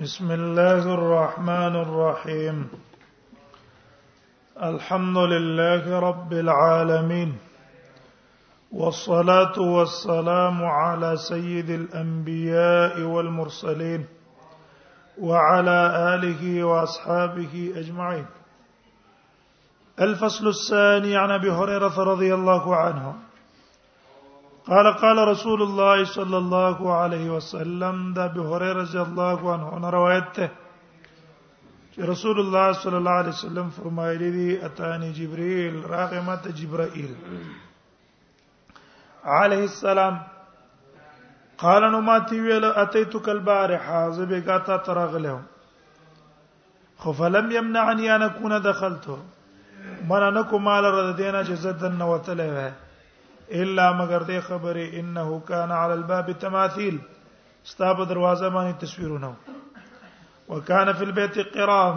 بسم 0.00 0.30
الله 0.30 0.94
الرحمن 0.94 1.74
الرحيم 1.76 2.68
الحمد 4.62 5.16
لله 5.18 5.98
رب 6.00 6.32
العالمين 6.32 7.38
والصلاه 8.72 9.58
والسلام 9.60 10.64
على 10.64 11.16
سيد 11.16 11.70
الانبياء 11.70 13.00
والمرسلين 13.00 14.06
وعلى 15.20 15.78
اله 16.14 16.64
واصحابه 16.64 17.72
اجمعين 17.76 18.26
الفصل 20.00 20.46
الثاني 20.48 21.16
عن 21.16 21.30
ابي 21.30 21.50
هريره 21.50 22.00
رضي 22.12 22.34
الله 22.34 22.76
عنه 22.76 23.14
قال 24.70 24.86
قال 25.00 25.18
رسول 25.28 25.62
الله 25.62 26.04
صلى 26.04 26.38
الله 26.38 26.94
عليه 26.96 27.30
وسلم 27.34 28.12
ده 28.16 28.26
بهره 28.26 28.72
رضي 28.80 28.98
الله 29.02 29.38
عنه 29.52 29.90
روایت 29.96 30.24
ته 30.38 30.48
رسول 32.10 32.40
الله 32.40 32.72
صلى 32.72 32.96
الله 32.96 33.10
عليه 33.20 33.28
وسلم 33.36 33.70
فرمایلی 33.76 34.30
دی 34.36 34.48
اتانی 34.66 35.12
جبرئیل 35.18 35.74
راغمت 35.92 36.48
جبرئیل 36.58 37.14
علیه 39.36 39.64
السلام 39.72 40.18
قال 41.62 41.82
نو 41.92 42.00
ما 42.08 42.16
تی 42.32 42.40
ویل 42.40 42.64
اتیتو 42.82 43.18
کل 43.28 43.32
البارحه 43.36 44.00
زبګه 44.18 44.40
گاتا 44.50 44.76
ترغله 44.76 45.38
خو 46.98 47.12
فلم 47.12 47.50
يمنعني 47.56 48.10
ان 48.16 48.22
اكون 48.22 48.60
دخلته 48.68 49.16
مرانکو 50.12 50.58
مال 50.58 50.84
رد 50.96 51.16
دینا 51.16 51.42
جزدن 51.52 51.98
زدن 52.26 52.78
الا 53.50 53.92
مگر 53.98 54.22
دې 54.28 54.40
خبره 54.46 54.90
انه 55.02 55.36
کان 55.50 55.72
علی 55.76 55.92
الباب 55.98 56.32
تماثيل 56.40 56.96
استاب 57.64 58.08
دروازه 58.08 58.50
باندې 58.50 58.78
تصویرونه 58.86 59.30
وکانه 60.48 60.92
فی 60.98 61.04
البيت 61.08 61.36
قرام 61.54 61.96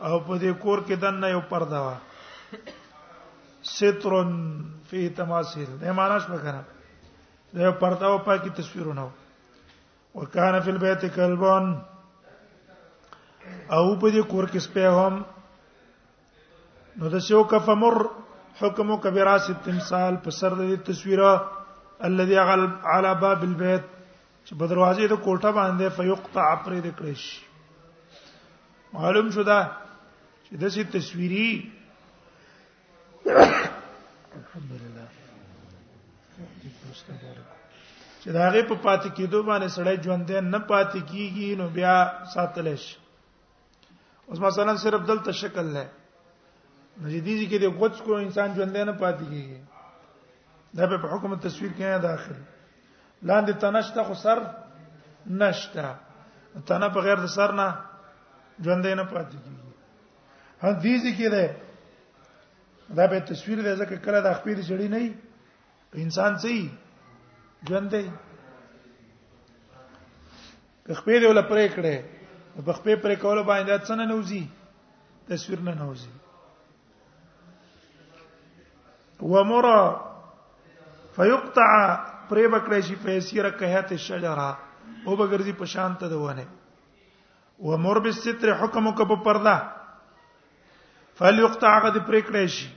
او 0.00 0.20
په 0.20 0.38
دې 0.38 0.52
کور 0.64 0.78
کې 0.86 0.94
دنه 1.04 1.28
یو 1.34 1.40
پرده 1.52 1.78
وا 1.84 1.94
ستر 3.74 4.12
فی 4.88 5.02
تماثيل 5.08 5.70
دې 5.80 5.90
معناش 6.00 6.22
وکړه 6.22 6.62
دې 7.54 7.64
یو 7.68 7.72
پرده 7.84 8.06
وا 8.06 8.18
په 8.26 8.36
کې 8.42 8.50
تصویرونه 8.62 9.06
وکانه 10.20 10.58
فی 10.66 10.70
البيت 10.74 11.00
کلبون 11.20 11.64
او 13.70 13.86
په 13.96 14.10
دې 14.10 14.22
کور 14.26 14.46
کې 14.50 14.58
سپه 14.68 14.90
هم 15.00 15.14
نو 17.00 17.06
د 17.12 17.14
شو 17.26 17.40
کفمر 17.50 17.94
حکم 18.60 18.96
کبیراس 19.02 19.46
التمثال 19.50 20.14
په 20.24 20.30
سر 20.40 20.52
د 20.58 20.60
تصویره 20.88 21.30
الذي 22.08 22.36
على 22.92 23.10
باب 23.22 23.40
البيت 23.48 23.84
چې 24.46 24.52
په 24.60 24.64
دروازې 24.72 25.04
د 25.12 25.14
کوټه 25.24 25.50
باندې 25.58 25.86
فیقطع 25.98 26.50
پرې 26.66 26.78
د 26.86 26.88
کړش 26.98 27.22
معلوم 28.98 29.26
شو 29.36 29.42
دا 29.50 29.60
چې 30.44 30.52
د 30.64 30.66
سې 30.76 30.82
تصویری 30.98 31.50
الحمدلله 34.40 35.06
چې 38.20 38.28
دا 38.34 38.40
هغه 38.48 38.62
په 38.70 38.76
پاتې 38.84 39.08
کېدو 39.16 39.38
باندې 39.48 39.68
سړی 39.76 39.96
ژوند 40.04 40.28
نه 40.52 40.60
پاتې 40.70 40.98
کیږي 41.10 41.48
نو 41.62 41.66
بیا 41.80 41.96
ساتل 42.38 42.68
شي 42.86 42.94
اوس 44.28 44.38
مثلا 44.48 44.72
صرف 44.84 45.00
دلته 45.12 45.30
شکل 45.42 45.66
نه 45.76 45.84
نو 47.00 47.08
چې 47.10 47.20
دې 47.26 47.34
کې 47.50 47.58
د 47.58 47.66
قوت 47.78 47.94
کو 48.06 48.10
انسان 48.24 48.48
ژوند 48.56 48.76
نه 48.76 48.94
پاتې 49.02 49.24
کیږي 49.30 49.58
دا 50.78 50.84
په 51.02 51.06
حکم 51.12 51.30
تصویر 51.46 51.72
کې 51.76 51.84
نه 51.94 51.98
داخل 52.06 52.38
لاندې 53.30 53.52
تنشت 53.64 53.96
خو 54.06 54.14
سر 54.22 54.38
نشتا 55.42 55.88
تنه 56.70 56.88
په 56.96 57.00
غیر 57.08 57.18
د 57.24 57.26
سر 57.34 57.50
نه 57.60 57.68
ژوند 58.64 58.86
نه 58.86 59.04
پاتې 59.12 59.36
کیږي 59.44 59.70
هم 60.62 60.72
دې 60.86 61.12
کې 61.20 61.28
ده 61.36 61.44
دا 62.96 63.04
به 63.12 63.18
تصویر 63.34 63.58
دی 63.66 63.72
ځکه 63.84 63.94
کله 64.08 64.18
د 64.26 64.28
خپل 64.40 64.56
جړی 64.68 64.88
نه 64.96 65.02
انسان 66.06 66.32
سي 66.46 66.58
ژوند 67.68 67.88
دی 67.96 68.04
خپل 70.98 71.24
ول 71.26 71.42
پرې 71.50 71.66
کړې 71.74 72.62
په 72.64 72.72
خپل 72.78 72.94
پرې 73.02 73.16
کول 73.22 73.42
باندې 73.42 73.74
څنګه 73.88 74.06
نوځي 74.12 74.42
تصویر 75.32 75.60
نه 75.70 75.74
نوځي 75.80 76.10
ومر 79.22 79.64
فيقطع 81.16 81.94
پرې 82.28 82.46
بکړې 82.48 82.80
شي 82.86 82.94
فیسیره 83.02 83.50
کهات 83.50 83.92
الشجره 83.92 84.56
او 85.06 85.16
بغرزي 85.16 85.52
په 85.58 85.64
شانت 85.72 86.00
دونه 86.04 86.46
ومر 87.66 87.98
بالستر 88.06 88.52
حکمک 88.62 89.00
په 89.08 89.16
پرده 89.24 89.58
فليقطع 91.20 91.74
قد 91.78 91.96
پرې 92.06 92.20
کړې 92.20 92.46
شي 92.56 92.68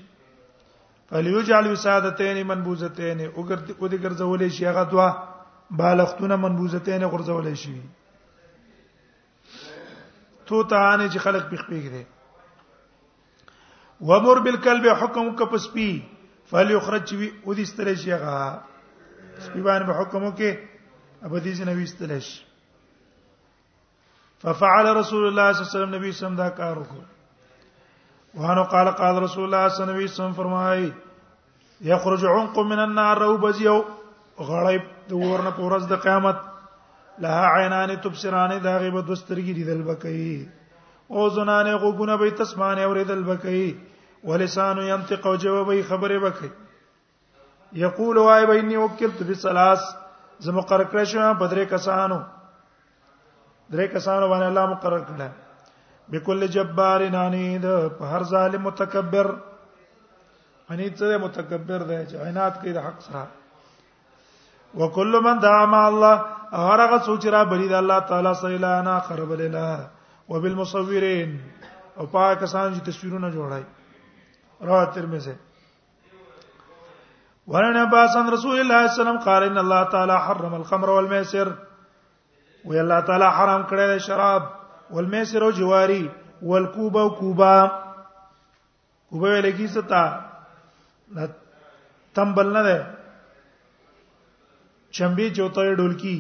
فليجعل 1.12 1.72
وسادتين 1.72 2.42
منبوذتين 2.48 3.22
او 3.28 3.46
دې 3.90 3.98
ګرځولې 4.04 4.48
شي 4.58 4.66
هغه 4.70 4.84
دوا 4.92 5.08
بالختونه 5.80 6.36
منبوذتين 6.44 7.04
ګرځولې 7.10 7.54
شي 7.64 7.82
تو 10.52 10.62
ته 10.74 10.78
ان 10.94 11.10
چې 11.10 11.18
خلق 11.30 11.50
بخپېږي 11.52 12.04
ومر 14.12 14.40
بالكلب 14.46 14.86
حکمک 15.02 15.42
په 15.52 15.58
سپي 15.70 15.92
فليخرج 16.52 17.14
وي 17.20 17.28
او 17.46 17.54
دې 17.58 17.66
ستل 17.70 17.90
شي 18.02 18.12
هغه 18.16 18.42
سپیبان 19.46 19.82
به 19.88 19.94
حکم 20.02 20.24
وکي 20.28 20.52
ابو 21.28 21.38
دې 21.46 21.66
نه 21.70 21.74
وستل 21.80 22.12
شي 22.28 22.38
ففعل 24.44 24.86
رسول 25.00 25.24
الله 25.28 25.52
صلى 25.52 25.62
الله 25.62 25.72
عليه 25.72 25.78
وسلم 25.78 25.94
نبی 25.96 26.12
سم 26.22 26.36
دا 26.42 26.50
کار 26.60 26.76
وکړ 26.82 28.38
وانه 28.42 28.64
قال 28.76 28.92
قال 29.02 29.22
رسول 29.24 29.44
الله 29.48 29.68
صلى 29.68 29.84
الله 29.84 29.96
عليه 29.96 30.14
وسلم 30.14 30.34
فرمای 30.40 30.92
يخرج 31.94 32.26
عنق 32.36 32.60
من 32.72 32.80
النار 32.86 33.24
او 33.30 33.34
بزيو 33.46 33.80
غړی 34.38 34.80
د 35.10 35.26
ورنه 35.26 35.52
پورز 35.60 35.88
د 35.92 36.00
قیامت 36.08 36.42
لها 37.26 37.58
عینان 37.60 37.96
تبصران 38.08 38.58
دا 38.64 38.78
غیب 38.80 39.02
د 39.10 39.12
سترګې 39.22 39.68
دل 39.70 39.82
بکې 39.92 41.14
او 41.16 41.30
زنانه 41.36 41.78
غوګونه 41.84 42.16
به 42.24 42.30
تسمانه 42.42 42.82
اوریدل 42.86 43.24
بکې 43.30 43.76
ولسان 44.28 44.78
ينطق 44.86 45.28
او 45.28 45.36
جوابي 45.44 45.84
خبره 45.90 46.20
وکي 46.24 46.50
یقول 47.84 48.18
وای 48.28 48.46
بیني 48.52 48.78
وکلت 48.78 49.22
بسلاس 49.30 49.82
زه 50.48 50.52
مقرر 50.58 50.86
کړی 50.94 51.04
شم 51.12 51.38
بدرې 51.40 51.66
کسانو 51.74 52.18
درې 53.72 53.88
کسانو 53.94 54.26
باندې 54.32 54.48
الله 54.52 54.66
مقرر 54.74 55.02
کړه 55.10 55.30
بكل 56.16 56.48
جبار 56.56 57.06
نانید 57.16 57.66
په 58.02 58.16
هر 58.16 58.24
ظالم 58.34 58.62
متکبر 58.70 59.28
اني 60.72 60.90
څه 60.98 61.20
متکبر 61.28 61.82
دی 61.94 62.02
چې 62.10 62.16
عینات 62.28 62.54
کوي 62.64 62.74
د 62.80 62.88
حق 62.88 63.02
سره 63.02 63.28
وکل 64.84 65.20
من 65.30 65.42
دعا 65.48 65.66
مع 65.76 65.82
الله 65.88 66.62
هرغه 66.66 67.00
سوچ 67.10 67.26
را 67.38 67.44
بری 67.54 67.68
د 67.72 67.82
الله 67.82 68.00
تعالی 68.12 68.34
سره 68.44 68.56
الانا 68.60 69.00
خرب 69.08 69.32
لنا 69.46 69.66
وبالمصورين 70.30 71.42
او 71.98 72.06
پاکستان 72.06 72.76
چې 72.76 72.82
تصویرونه 72.92 73.32
جوړای 73.32 73.77
رواه 74.62 74.86
ترمذی 74.94 75.34
ورنه 77.48 77.86
باس 77.92 78.16
عن 78.18 78.30
رسول 78.34 78.60
الله 78.60 78.88
صلی 78.88 78.90
الله 78.90 78.90
علیه 78.92 78.92
وسلم 79.02 79.18
قال 79.26 79.44
ان 79.44 79.58
الله 79.58 79.84
تعالی 79.92 80.12
حرم 80.28 80.54
الخمر 80.56 80.90
والميسر 80.90 81.48
وی 82.70 82.80
الله 82.80 83.02
تعالی 83.10 83.24
حرام 83.40 83.64
کړی 83.68 83.88
دی 83.94 84.00
شراب 84.06 84.44
والميسر 84.96 85.42
او 85.44 85.52
جواری 85.60 86.08
والکوبا 86.42 87.02
او 87.04 87.10
کوبا 87.10 87.54
کوبا 87.66 87.84
ویل 89.28 89.46
لګی 89.46 89.68
ستا 89.68 90.22
تمبل 92.16 92.46
نه 92.54 92.64
ده 92.64 92.86
چمبي 94.92 95.32
چوتای 95.34 95.76
ډولکی 95.76 96.18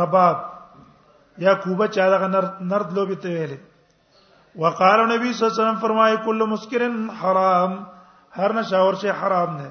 رباب 0.00 0.36
یا 1.38 1.54
کوبا 1.64 1.86
چا 1.86 2.10
دغه 2.10 2.26
نرد 2.70 2.92
لوبي 2.94 3.14
ته 3.16 3.28
ویلې 3.28 3.58
وقال 4.62 5.00
نبی 5.08 5.32
صلی 5.32 5.44
الله 5.46 5.54
علیه 5.54 5.62
وسلم 5.62 5.80
فرمای 5.80 6.16
کل 6.26 6.44
مسکرن 6.50 7.08
حرام 7.22 7.72
هر 8.36 8.74
اور 8.78 8.94
شی 9.00 9.08
حرام 9.22 9.56
نه 9.56 9.68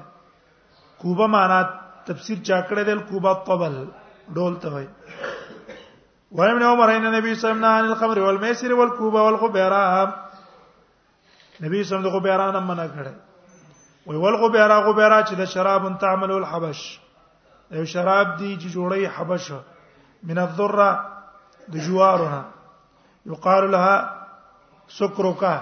کوبا 1.02 1.26
معنا 1.26 1.60
تفسیر 2.06 2.38
چا 2.46 2.60
کړه 2.68 2.82
دل 2.90 2.98
کوبا 3.08 3.32
طبل 3.48 3.74
ډول 4.36 4.56
ته 4.64 4.68
وای 4.74 4.86
وای 6.38 6.50
ابن 6.50 6.62
عمر 6.62 6.88
ان 6.94 7.06
نبی 7.14 7.34
صلی 7.34 7.50
الله 7.50 7.66
علیه 7.66 7.90
وسلم 7.90 8.08
الخمر 8.08 8.18
والمیسر 8.24 8.72
والکوبا 8.80 9.22
والغبرا 9.24 9.84
نبی 11.60 11.82
صلی 11.84 11.98
الله 11.98 12.10
علیه 12.10 12.10
وسلم 12.10 12.16
غبران 12.18 12.62
منع 12.66 12.86
کړه 12.86 13.12
وای 14.10 14.16
والغبرا 14.24 14.80
غبرا 14.90 15.20
چې 15.22 15.34
د 15.40 15.44
شراب 15.56 15.88
تعمل 16.04 16.30
الحبش 16.36 16.84
یو 17.80 17.84
شراب 17.94 18.38
دی 18.38 18.56
چې 18.60 18.74
جوړی 18.74 19.18
حبشه 19.18 19.60
من 20.30 20.38
الذره 20.38 21.00
د 21.72 21.76
جوارونه 21.88 22.44
یقال 23.32 23.68
لها 23.70 24.15
سکروکا 24.94 25.56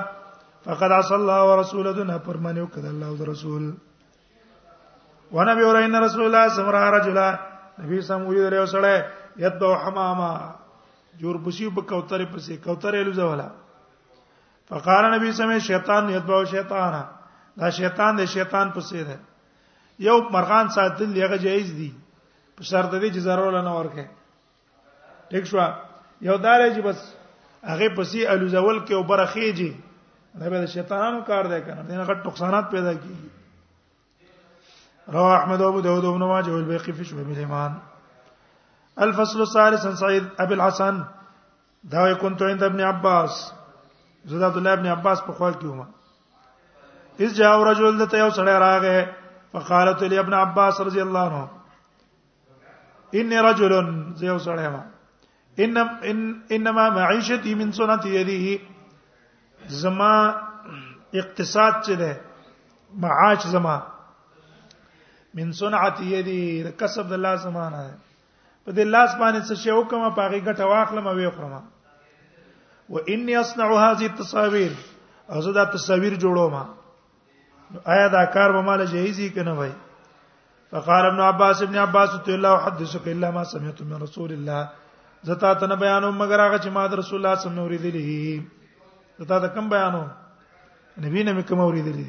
فقد 0.66 0.92
عصى 0.98 1.14
الله 1.20 1.40
ورسوله 1.50 1.90
دنه 2.00 2.16
پرمانه 2.28 2.60
وکړه 2.62 2.88
الله 2.94 3.08
او 3.08 3.24
رسول 3.32 3.74
ونبي 5.36 5.64
ورين 5.66 5.94
رسول 6.04 6.24
الله 6.28 6.44
سمرا 6.58 6.80
رجلا 6.96 7.28
نبی 7.80 8.00
سم 8.06 8.20
وی 8.28 8.38
درو 8.46 8.64
سره 8.74 8.94
یتو 9.42 9.74
حماما 9.82 10.30
جور 11.20 11.36
بشي 11.48 11.68
په 11.76 11.80
کوتره 11.92 12.26
پسې 12.32 12.52
کوتره 12.68 13.04
لوځولا 13.04 13.48
فقال 14.72 15.04
نبی 15.18 15.32
سم 15.42 15.54
شیطان 15.68 16.10
یتو 16.16 16.40
شیطان 16.56 16.98
دا 17.60 17.70
شیطان 17.82 18.16
دی 18.22 18.26
شیطان 18.38 18.72
پسې 18.74 19.04
ده 19.08 19.18
یو 20.10 20.18
مرغان 20.38 20.68
ساتل 20.80 21.16
یغه 21.22 21.38
جایز 21.46 21.70
دی 21.76 21.92
په 22.56 22.62
شرط 22.72 22.92
دی 22.98 23.06
چې 23.10 23.18
ضرر 23.30 23.62
نه 23.62 23.72
ورکه 23.78 24.08
ټیک 25.32 25.44
شو 25.54 25.58
یو 26.28 26.36
دار 26.44 26.68
چې 26.74 26.80
بس 26.90 27.08
هغه 27.62 27.88
پسې 27.96 28.26
الوزول 28.26 28.78
کې 28.86 28.94
او 28.94 29.02
برخېږي 29.02 29.76
دا 30.40 30.48
به 30.50 30.66
شیطانانو 30.66 31.22
کار 31.28 31.44
دی 31.52 31.60
کنه 31.60 31.82
دغه 31.82 32.04
غټ 32.08 32.16
نقصانات 32.26 32.70
پیدا 32.70 32.92
کیږي 32.94 33.28
رواه 35.12 35.38
احمد 35.38 35.62
ابو 35.62 35.80
داود 35.80 36.04
ابن 36.04 36.22
ماجه 36.24 36.50
والبيقي 36.52 36.92
في 36.92 37.04
شعب 37.04 37.18
الايمان 37.30 37.74
الفصل 38.98 39.40
الثالث 39.40 39.86
عن 39.86 39.96
سعيد 39.96 40.28
ابي 40.38 40.54
الحسن 40.54 41.04
دا 41.84 42.14
كنت 42.14 42.42
عند 42.42 42.62
ابن 42.62 42.80
عباس 42.80 43.52
زاد 44.24 44.42
عبد 44.42 44.56
الله 44.56 44.72
ابن 44.72 44.86
عباس 44.86 45.20
په 45.26 45.32
خپل 45.32 45.52
کې 45.60 45.64
ومه 45.64 45.86
اس 47.20 47.34
جاء 47.36 47.62
رجل 47.62 48.06
دته 48.06 48.18
یو 48.18 48.30
سړی 48.30 48.56
راغې 48.64 49.06
فقالت 49.52 50.02
لي 50.02 50.18
ابن 50.18 50.34
عباس 50.40 50.80
رضی 50.80 51.00
الله 51.02 51.20
عنه 51.26 51.48
ان 53.14 53.32
رجل 53.32 53.96
زيو 54.14 54.38
سړی 54.38 54.68
ما 54.76 54.84
ان 55.64 56.40
انما 56.52 56.88
معيشتي 56.90 57.54
من 57.54 57.72
سنت 57.72 58.04
يديه 58.06 58.58
زما 59.82 60.14
اقتصاد 61.20 61.72
چې 61.84 61.94
ده 62.00 62.12
معاش 63.04 63.46
زما 63.46 63.76
من 65.34 65.52
صنعت 65.52 66.00
يدي 66.00 66.72
کسب 66.78 67.06
د 67.08 67.12
الله 67.18 67.34
زمانه 67.44 67.78
ده 67.88 67.96
په 68.64 68.70
دې 68.76 68.86
لاس 68.94 69.10
باندې 69.20 69.40
څه 69.48 69.54
شی 69.62 69.70
وکم 69.78 70.02
په 70.16 70.20
هغه 70.26 70.38
ګټه 70.48 70.64
واخلم 70.72 71.06
او 71.08 71.16
وخرم 71.28 71.52
و 72.94 72.98
اني 73.14 73.34
اصنع 73.40 73.68
هذه 73.84 74.06
التصاوير 74.06 74.72
او 75.32 75.40
زه 75.46 75.50
دا 75.58 75.64
تصاویر 75.76 76.14
جوړوم 76.18 76.54
آیا 77.94 78.06
دا 78.12 78.24
کار 78.34 78.52
به 78.52 78.60
مال 78.68 78.82
جهیزی 78.86 79.28
کنه 79.34 79.52
وای 79.58 79.72
فقال 80.70 81.06
ابن 81.10 81.20
عباس 81.26 81.62
ابن 81.62 81.76
عباس 81.82 82.10
تو 82.26 82.32
الله 82.36 82.56
حدثك 82.64 83.08
الا 83.12 83.30
ما 83.36 83.44
سمعت 83.52 83.82
من 83.90 84.02
رسول 84.02 84.32
الله 84.36 84.62
زتا 85.26 85.52
ته 85.54 85.66
نه 85.66 85.76
بیانوم 85.84 86.16
مگر 86.22 86.40
هغه 86.40 86.58
چې 86.64 86.68
ما 86.76 86.86
در 86.92 86.96
رسول 86.98 87.18
الله 87.18 87.34
صلی 87.40 87.50
الله 87.50 87.64
علیه 87.66 87.84
وسلم 87.84 87.94
اوریدلی 87.94 89.24
زتا 89.24 89.38
ته 89.44 89.48
کم 89.56 89.68
بیانو 89.72 90.04
نبی 91.06 91.22
نه 91.28 91.42
کوم 91.48 91.60
اوریدلی 91.64 92.08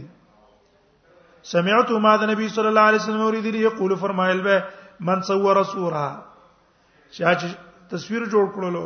سمعت 1.52 1.92
ما 2.06 2.16
د 2.22 2.32
نبی 2.32 2.48
صلی 2.58 2.68
الله 2.72 2.86
علیه 2.92 3.02
وسلم 3.04 3.22
اوریدلی 3.28 3.60
یقول 3.64 3.96
فرمایل 4.04 4.42
به 4.48 4.64
من 5.12 5.22
صور 5.32 5.64
صورا 5.72 6.08
چا 7.12 7.36
چې 7.40 7.48
تصویر 7.96 8.24
جوړ 8.32 8.46
کړلو 8.56 8.86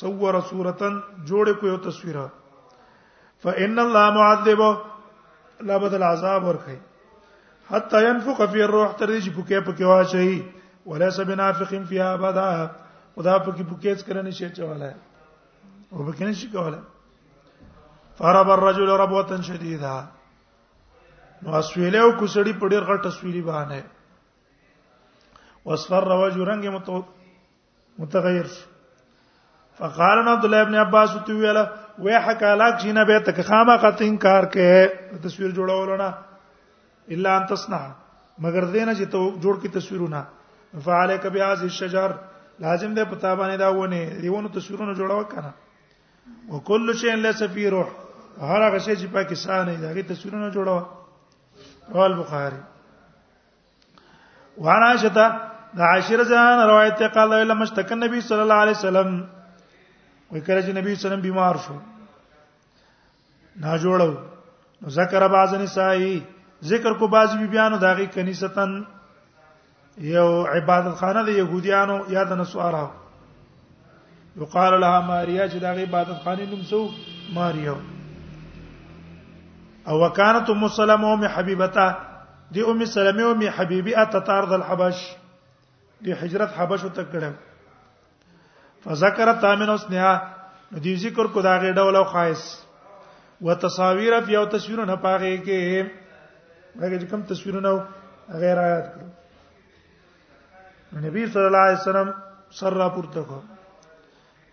صور 0.00 0.40
صورتن 0.50 0.94
جوړ 1.30 1.52
کو 1.60 1.66
یو 1.72 1.76
تصویر 1.88 2.16
فان 3.44 3.78
الله 3.78 4.10
معذب 4.20 4.60
لا 5.70 5.76
بدل 5.84 6.02
عذاب 6.14 6.42
ورکړي 6.48 6.76
حتى 7.70 8.02
ينفق 8.08 8.38
في 8.52 8.64
الروح 8.64 8.92
ترجي 8.98 9.30
بكيه 9.36 9.58
بكيه 9.70 9.86
واشي 9.86 10.42
وليس 10.92 11.20
بنافق 11.20 11.74
فيها 11.74 12.14
ابدا 12.14 12.48
خدا 13.16 13.36
په 13.44 13.50
کې 13.56 13.62
بوکیز 13.68 14.04
کرنه 14.04 14.30
شي 14.38 14.48
چواله 14.56 14.94
او 15.92 16.04
به 16.08 16.12
کنه 16.16 16.32
شي 16.40 16.46
کوله 16.52 16.78
فرب 18.18 18.48
الرجل 18.54 18.90
ربوتا 19.02 19.38
شديدا 19.46 19.92
نو 21.46 21.50
اسویله 21.60 21.98
او 21.98 22.10
کوسړی 22.20 22.52
په 22.60 22.68
ډیر 22.72 22.82
غټ 22.88 23.00
تصویری 23.08 23.40
باندې 23.42 23.80
واسفر 25.64 26.08
وجه 26.16 26.44
رنگ 26.50 26.64
متغیر 28.04 28.46
فقال 29.80 30.28
عبد 30.34 30.44
الله 30.50 30.60
ابن 30.66 30.74
عباس 30.84 31.10
تو 31.26 31.38
ویلا 31.40 31.64
وې 31.98 32.20
حکا 32.26 32.54
لاک 32.60 32.78
جنہ 32.86 33.04
به 33.14 33.18
تک 33.32 33.42
خامہ 33.50 33.76
قط 33.84 34.02
انکار 34.10 34.44
کې 34.56 35.20
تصویر 35.26 35.50
جوړول 35.62 35.98
نه 36.04 36.14
الا 37.16 37.36
ان 37.40 37.46
تصنع 37.56 37.80
مگر 38.44 38.64
دینه 38.78 38.94
چې 38.94 39.04
ته 39.16 39.34
جوړ 39.42 39.60
کی 39.64 39.68
تصویرونه 39.80 40.24
فعلک 40.86 41.26
بهذ 41.34 41.62
الشجر 41.72 42.12
لازم 42.58 42.94
ده 42.94 43.04
پتا 43.04 43.34
باندې 43.36 43.56
دا 43.56 43.68
ونه 43.74 44.04
دیونه 44.20 44.48
تصویرونه 44.48 44.94
جوړاو 44.98 45.24
کنه 45.32 45.52
وکل 46.52 46.92
شی 47.00 47.10
ان 47.10 47.18
لیس 47.26 47.42
فی 47.54 47.64
روح 47.74 47.88
هر 48.40 48.62
هغه 48.62 48.78
شی 48.86 48.94
چې 48.96 49.06
پاکستان 49.16 49.62
نه 49.66 49.72
داږي 49.82 50.02
تصویرونه 50.12 50.50
جوړاو 50.54 50.80
رواه 51.94 52.06
البخاری 52.12 52.60
وعن 54.66 54.82
عائشه 54.86 55.08
دا 55.18 55.26
عائشه 55.90 56.14
رضان 56.22 56.58
روایت 56.72 56.94
قال 57.18 57.28
لما 57.48 57.62
اشتكى 57.62 57.94
النبي 57.98 58.18
صلى 58.30 58.42
الله 58.46 58.54
عليه 58.66 58.72
وسلم 58.78 59.10
وکړه 60.32 60.64
چې 60.66 60.68
نبی 60.80 60.90
صلی 60.90 60.90
الله 60.90 60.90
علیه 60.94 61.06
وسلم 61.06 61.20
بیمار 61.28 61.54
شو 61.66 61.76
نا 63.66 63.74
جوړو 63.84 64.10
ذکر 65.00 65.22
بعض 65.36 65.50
نسائی 65.60 66.14
ذکر 66.70 66.92
کو 67.02 67.06
بعض 67.16 67.28
بیبیانو 67.42 67.76
داغي 67.88 68.06
کنیستان 68.18 68.70
یو 70.00 70.46
عبادت 70.46 70.94
خانه 71.00 71.22
د 71.24 71.28
يهوديانو 71.28 71.96
یا 72.08 72.22
د 72.24 72.32
نسوارو 72.38 72.88
یقال 74.40 74.72
لها 74.80 75.00
ماریا 75.00 75.46
چې 75.48 75.58
دا 75.60 75.68
عبادت 75.72 76.22
خانه 76.24 76.44
نوم 76.50 76.62
سو 76.70 76.88
ماریا 77.34 77.72
او 79.88 79.96
وکانت 80.00 80.50
ام 80.50 80.68
سلمہ 80.76 81.06
ام 81.06 81.22
حبیبتا 81.36 81.88
دی 82.54 82.60
ام 82.70 82.84
سلمہ 82.84 83.22
ام 83.30 83.40
حبیبی 83.56 83.94
اتتارض 83.94 84.52
الحبش 84.52 84.98
دی 86.04 86.12
هجرت 86.12 86.52
حبش 86.58 86.80
ته 86.82 87.04
کړه 87.12 87.32
فذكرت 88.84 89.44
امن 89.44 89.70
اسنها 89.70 90.34
دی 90.84 90.96
ذکر 90.96 91.26
کو 91.32 91.40
دا 91.42 91.58
غې 91.58 91.74
ډول 91.74 91.96
او 91.96 92.04
خاص 92.04 92.42
وتصاویر 93.40 94.20
فی 94.26 94.36
او 94.36 94.44
تصویرونه 94.44 94.94
پاغه 94.96 95.36
کې 95.44 95.88
هغه 96.82 97.04
کوم 97.10 97.22
تصویرونه 97.22 97.84
غیر 98.42 98.58
آیات 98.58 98.86
کړو 98.94 99.14
نبی 100.94 101.24
صلی 101.32 101.44
الله 101.44 101.58
علیه 101.68 101.78
وسلم 101.82 102.08
سر 102.58 102.70
را 102.74 102.88
پورته 102.88 103.22
کو 103.28 103.40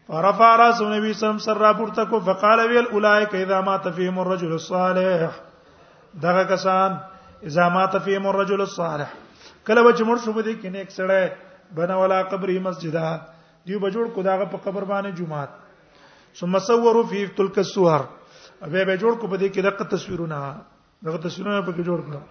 فرفع 0.10 0.56
راس 0.58 0.82
نبی 0.82 0.90
صلی 0.90 0.96
الله 0.96 1.08
علیه 1.08 1.10
وسلم 1.34 1.38
سر 1.38 1.58
را 1.60 1.74
پورته 1.74 2.06
کو 2.10 2.20
فقال 2.20 2.60
ویل 2.70 2.88
اولئک 2.92 3.36
اذا 3.36 3.62
مات 3.62 3.90
فيهم 3.96 4.18
الرجل 4.20 4.52
الصالح 4.54 5.32
دغه 6.24 6.44
کسان 6.52 6.92
اذا 7.52 7.70
مات 7.70 7.98
فيهم 8.06 8.25
الرجل 8.28 8.62
الصالح 8.62 9.08
کله 9.68 9.82
وچ 9.82 10.02
مړ 10.02 10.18
شو 10.25 10.34
بده 10.34 10.54
کینه 10.62 10.78
یک 10.80 10.90
سړی 10.92 11.30
بنولا 11.75 12.24
قبره 12.34 12.60
مسجدا 12.66 13.08
دیو 13.68 13.80
بجوړ 13.80 14.08
کو 14.16 14.22
داغه 14.28 14.46
په 14.46 14.58
قبر 14.66 14.82
باندې 14.84 15.18
جمعات 15.22 15.50
ثم 16.40 16.60
صوروا 16.60 17.06
فيه 17.13 17.28
تلك 17.38 17.56
الصور 17.58 18.02
به 18.62 18.84
به 18.90 18.98
جوړ 18.98 19.13
کو 19.22 19.28
بده 19.28 19.50
کې 19.50 19.60
دغه 19.70 19.84
تصویرونه 19.96 20.40
دغه 21.08 21.18
تصویرونه 21.30 21.60
په 21.62 21.72
کې 21.72 21.84
جوړ 21.88 22.00
کړو 22.08 22.22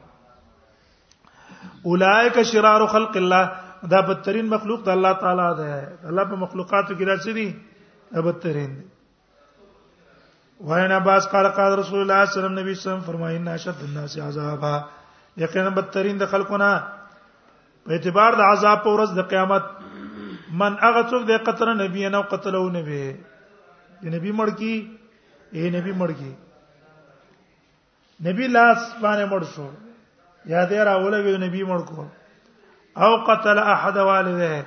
اولائک 1.90 2.36
شرار 2.52 2.80
خلق 2.92 3.14
الله 3.16 3.44
دا 3.90 4.00
بدترین 4.08 4.46
مخلوق 4.50 4.82
د 4.84 4.88
الله 4.96 5.12
تعالی 5.20 5.44
ده 5.60 5.70
الله 6.08 6.24
په 6.32 6.36
مخلوقاتو 6.46 6.94
کې 6.98 7.04
راځي 7.10 7.32
دي 7.38 7.48
بدترین 8.28 8.72
واینا 10.68 10.98
باس 11.06 11.22
قال 11.30 11.46
قال 11.56 11.70
رسول 11.78 12.00
الله 12.00 12.02
صلی 12.02 12.02
الله 12.02 12.16
علیه 12.24 12.34
وسلم 12.42 12.58
نبی 12.58 12.72
صلی 12.82 12.88
الله 12.92 13.28
علیه 13.30 13.44
اشد 13.52 13.78
الناس 13.88 14.12
عذابا 14.28 14.72
یقینا 15.44 15.70
بدترین 15.80 16.16
د 16.22 16.24
خلقونه 16.34 16.68
په 17.86 17.92
اعتبار 17.98 18.30
د 18.42 18.44
عذاب 18.52 18.78
په 18.86 18.90
ورځ 18.96 19.18
د 19.18 19.20
قیامت 19.34 19.64
من 20.62 20.72
هغه 20.86 21.02
څوک 21.10 21.22
د 21.34 21.36
قتل 21.50 21.68
نبی 21.82 22.00
نه 22.08 22.16
او 22.22 22.26
قتلو 22.36 22.64
نبی 22.78 23.02
دی 23.02 24.08
نبی 24.16 24.30
مړ 24.40 24.48
کی 24.62 24.74
اے 25.54 25.62
نبی 25.80 25.92
مړ 26.00 26.10
کی 26.22 26.32
نبی 28.30 28.44
لاس 28.56 28.80
باندې 29.02 29.32
مړ 29.36 29.44
شو 29.54 29.68
یادې 30.46 30.78
راولې 30.90 31.44
نبی 31.48 31.60
مړ 31.70 31.80
کو 31.94 32.02
او 32.96 33.24
قتل 33.26 33.58
احد 33.58 33.96
والده 33.98 34.64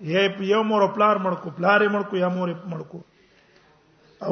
یې 0.00 0.50
یو 0.52 0.62
مور 0.70 0.86
پلار 0.94 1.18
مړ 1.24 1.34
کو 1.42 1.50
پلار 1.58 1.82
مړ 1.88 2.02
کو 2.10 2.16
یا 2.16 2.28
مور 2.28 2.48
مړ 2.70 2.80
کو 2.88 2.98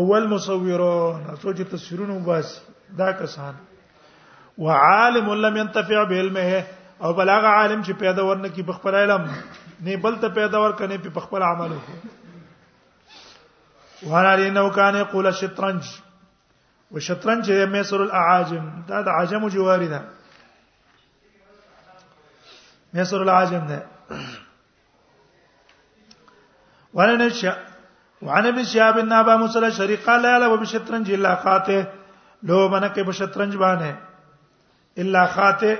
اول 0.00 0.22
مصورون 0.26 1.36
سوچ 1.42 1.60
تصویرونه 1.70 2.18
بس 2.26 2.60
دا 2.98 3.10
کسان 3.20 3.54
وعالم 4.64 5.26
لم 5.46 5.54
ينتفع 5.56 6.04
بعلمه 6.12 6.52
او 7.02 7.12
بلاغه 7.20 7.46
عالم 7.46 7.82
چې 7.82 7.90
پیدا 8.04 8.22
ورنه 8.30 8.48
کی 8.56 8.62
بخپل 8.70 8.94
علم 9.02 9.22
نه 9.80 9.96
بل 10.02 10.14
ته 10.24 10.28
پیدا 10.40 10.58
ور 10.64 10.72
کنه 10.82 10.94
په 10.96 11.10
بخپل 11.20 11.40
عمل 11.48 11.70
وکړه 11.76 12.00
وهر 14.10 14.26
انه 14.48 14.64
کان 14.80 14.94
یقول 15.02 15.26
شطرنج 15.42 15.82
وشطرنج 16.96 17.46
هي 17.56 17.64
مصر 17.78 17.98
الاعاجم 18.08 18.64
دا 18.92 18.98
د 19.08 19.10
عجم 19.20 19.42
جواری 19.58 19.88
ده 19.94 20.00
مصر 22.94 23.20
العاجم 23.22 23.66
ده 23.66 23.82
ولن 26.98 27.30
شاء 27.30 27.58
وعن 28.22 28.46
ابن 28.46 28.64
شهاب 28.64 28.94
بن 29.00 29.12
ابا 29.12 29.36
موسى 29.36 29.58
الاشعري 29.58 29.96
قال 30.06 30.22
لا 30.22 30.38
لا 30.38 30.54
بشطرنج 30.54 31.10
الا 31.10 31.34
خاطه 31.36 31.86
لو 32.42 32.68
منکه 32.68 33.02
بشطرنج 33.02 33.56
باندې 33.64 35.02
الا 35.02 35.24
خاطه 35.26 35.76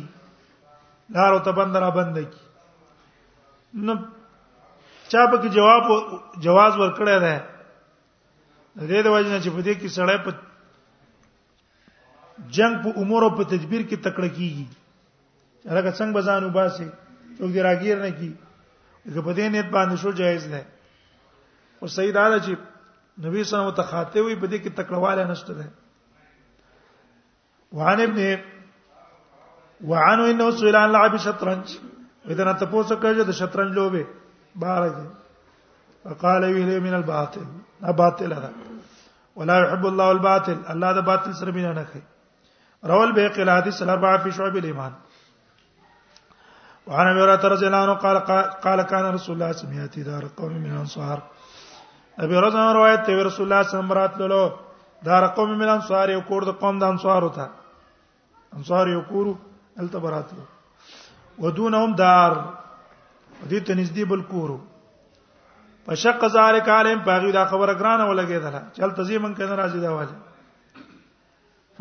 لار 1.09 1.33
او 1.33 1.39
تبند 1.39 1.77
را 1.77 1.91
بند 1.91 2.15
کی 2.31 2.39
نو 3.73 3.93
چا 5.11 5.21
به 5.31 5.37
جواب 5.55 5.85
جواز 6.45 6.73
ورکړی 6.77 7.15
دی 7.23 7.35
دې 8.89 9.01
د 9.03 9.07
وژنې 9.15 9.39
چې 9.43 9.49
په 9.55 9.61
دې 9.65 9.73
کې 9.79 9.89
سړی 9.97 10.17
په 10.25 10.31
جنگ 12.55 12.73
په 12.83 12.89
امور 13.01 13.21
او 13.23 13.31
په 13.37 13.43
تدبیر 13.53 13.81
کې 13.89 13.97
تکړه 14.07 14.29
کیږي 14.37 14.65
هغه 15.69 15.91
څنګه 15.99 16.13
بزان 16.17 16.43
وباسي 16.43 16.87
څوک 17.37 17.49
دې 17.53 17.61
راګیر 17.67 17.97
نه 18.05 18.11
کی 18.19 18.29
هغه 19.07 19.21
په 19.25 19.31
دې 19.37 19.47
نیت 19.53 19.69
باندې 19.75 19.95
شو 20.01 20.11
جایز 20.11 20.47
نه 20.53 20.61
او 21.81 21.87
صحیح 21.95 22.11
دا 22.13 22.27
چې 22.45 22.53
نبی 23.25 23.41
صلی 23.43 23.55
الله 23.55 23.65
علیه 23.65 23.73
وسلم 23.73 23.79
ته 23.79 23.89
خاطه 23.91 24.19
وي 24.21 24.35
په 24.41 24.47
دې 24.51 24.57
کې 24.63 24.71
تکړه 24.77 24.97
والے 24.97 25.23
نشته 25.23 25.53
ده 25.53 25.67
وعن 27.77 27.99
ابن 28.01 28.19
وعنو 29.86 30.24
انه 30.25 30.50
سئل 30.60 30.75
عن 30.75 30.91
لعب 30.91 31.17
شطرنج 31.25 31.77
اذا 32.34 32.51
تاسو 32.53 32.96
کړه 32.96 33.24
د 33.29 33.34
شطرنج 33.39 33.74
لوبه 33.79 34.03
بار 34.63 34.88
دي 34.89 35.05
وقال 36.05 36.41
له 36.41 36.79
من 36.86 36.93
الباطل 37.01 37.46
الباطل 37.91 38.34
باطل 38.34 38.53
ولا 39.36 39.60
يحب 39.63 39.86
الله 39.88 40.12
الباطل 40.12 40.57
الله 40.69 40.91
ذا 41.00 41.05
باطل 41.10 41.34
سر 41.41 41.51
بنا 41.57 41.74
نه 41.74 41.86
کوي 41.93 42.01
روى 42.91 43.03
البيقي 43.07 43.43
الحديث 43.43 43.81
الاربعه 43.84 44.17
في 44.24 44.31
شعب 44.38 44.57
الايمان 44.57 44.91
وعن 46.88 47.07
ابي 47.13 47.24
هريره 47.24 47.48
رضي 47.48 47.65
الله 47.65 47.77
عنه 47.84 47.93
قال 47.93 48.19
قال 48.67 48.81
كان 48.81 49.05
رسول 49.13 49.36
الله 49.36 49.51
صلى 49.51 49.67
الله 49.69 49.79
عليه 49.79 49.89
وسلم 49.91 50.05
دار 50.12 50.27
قوم 50.38 50.51
من 50.62 50.72
الانصار 50.72 51.22
ابي 52.19 52.38
هريره 52.39 52.72
روایت 52.79 53.05
ته 53.07 53.24
رسول 53.24 53.46
الله 53.46 53.63
صلى 53.63 53.79
الله 53.79 53.98
عليه 53.98 54.15
وسلم 54.15 55.05
دار 55.10 55.27
قوم 55.41 55.51
من 55.57 55.63
الانصار 55.72 56.10
یو 56.10 56.22
کور 56.31 56.41
د 56.50 56.60
قوم 56.63 56.79
د 56.79 56.84
انصار 56.93 57.24
وته 57.24 57.50
انصار 58.60 58.88
یو 58.96 59.01
کورو 59.12 59.34
دلته 59.79 60.00
براتلو 60.00 60.43
ودونهم 61.39 61.91
دار 62.01 62.31
دې 63.50 63.60
ته 63.65 63.75
نږدې 63.79 64.03
بل 64.12 64.22
کورو 64.31 64.57
فشق 65.89 66.24
ذالک 66.38 66.69
علیهم 66.77 67.03
باغی 67.10 67.31
دا 67.36 67.43
خبره 67.51 67.74
ګرانه 67.81 68.03
ولګیدله 68.12 68.62
چل 68.77 68.89
تزیمن 69.01 69.36
کنه 69.41 69.55
راځي 69.55 69.79
دا 69.79 69.91
والے 69.91 70.15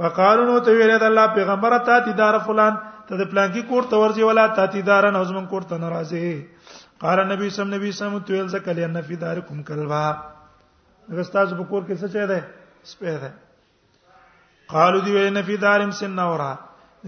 فقالوا 0.01 0.59
تو 0.69 0.75
ویل 0.77 0.91
الله 1.03 1.27
پیغمبر 1.41 1.79
ته 1.89 2.05
تی 2.09 2.13
دار 2.21 2.39
فلان 2.49 2.77
ته 3.09 3.17
د 3.17 3.31
پلان 3.33 3.53
کې 3.53 3.69
کور 3.71 3.83
ته 3.93 3.97
ورځي 3.97 4.25
ولا 4.31 4.47
ته 4.61 4.67
تی 4.77 4.83
دار 4.91 5.11
نه 5.11 5.19
اوسمن 5.25 5.47
کور 5.55 5.63
ته 5.73 5.79
ناراضي 5.85 6.23
قال 7.05 7.25
نبی 7.33 7.51
سم 7.57 7.75
نبی 7.75 7.93
سم 8.01 8.19
تو 8.29 8.33
ویل 8.33 8.49
زکل 8.59 8.79
ان 8.85 9.03
فی 9.09 9.17
دارکم 9.25 9.63
کلوا 9.71 10.05
غستاز 11.17 11.53
په 11.59 11.65
کور 11.73 11.83
کې 11.83 11.95
څه 11.95 12.13
چي 12.13 12.27
ده 12.27 12.45
سپه 12.83 13.19
ده 13.19 13.35
قالو 14.73 15.01
دی 15.09 15.13
ویل 15.19 15.33
ان 15.37 15.43
فی 15.49 15.57
دارم 15.69 15.91
سن 16.03 16.19
اورا 16.29 16.55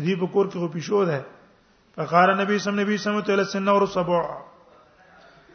دی 0.03 0.15
په 0.21 0.27
کور 0.33 0.47
کې 0.51 0.59
خو 0.63 0.69
پښو 0.77 1.01
ده 1.05 1.27
فقار 1.97 2.35
نبی 2.41 2.59
صلی 2.59 2.71
الله 2.71 2.83
علیه 2.85 2.95
وسلم 2.95 3.21
ته 3.29 3.37
لسن 3.41 3.69
اور 3.69 3.87
سبع 3.95 4.21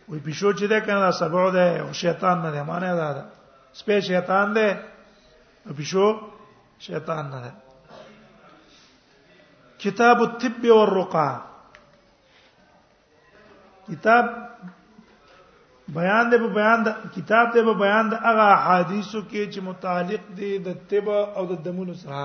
وی 0.09 0.19
پښو 0.19 0.51
چې 0.57 0.65
ده 0.73 0.79
کنه 0.87 1.11
سبع 1.19 1.43
ده 1.51 1.81
او 1.83 1.89
شیطان 2.01 2.37
نه 2.45 2.51
ده 2.57 2.63
معنی 2.71 2.91
ده 2.95 3.13
ده 3.19 3.23
سپه 3.81 3.99
شیطان 4.11 4.53
ده 4.53 4.79
پښو 5.77 6.07
شیطان 6.87 7.25
نه 7.29 7.39
ده 7.47 7.51
کتاب 9.83 10.21
الطب 10.21 10.63
والرقى 10.69 11.29
کتاب 13.89 14.25
بیان 15.95 16.29
دی 16.31 16.37
په 16.43 16.47
بیان 16.57 16.83
د 16.83 16.87
کتاب 17.17 17.53
دی 17.53 17.61
په 17.69 17.73
بیان 17.83 18.09
د 18.11 18.25
هغه 18.25 18.45
احادیثو 18.53 19.21
کې 19.31 19.53
چې 19.53 19.59
متعلق 19.59 20.21
دي 20.39 20.57
د 20.57 20.67
طب 20.91 21.09
او 21.13 21.43
د 21.51 21.59
دمونو 21.65 21.93
سره 22.03 22.23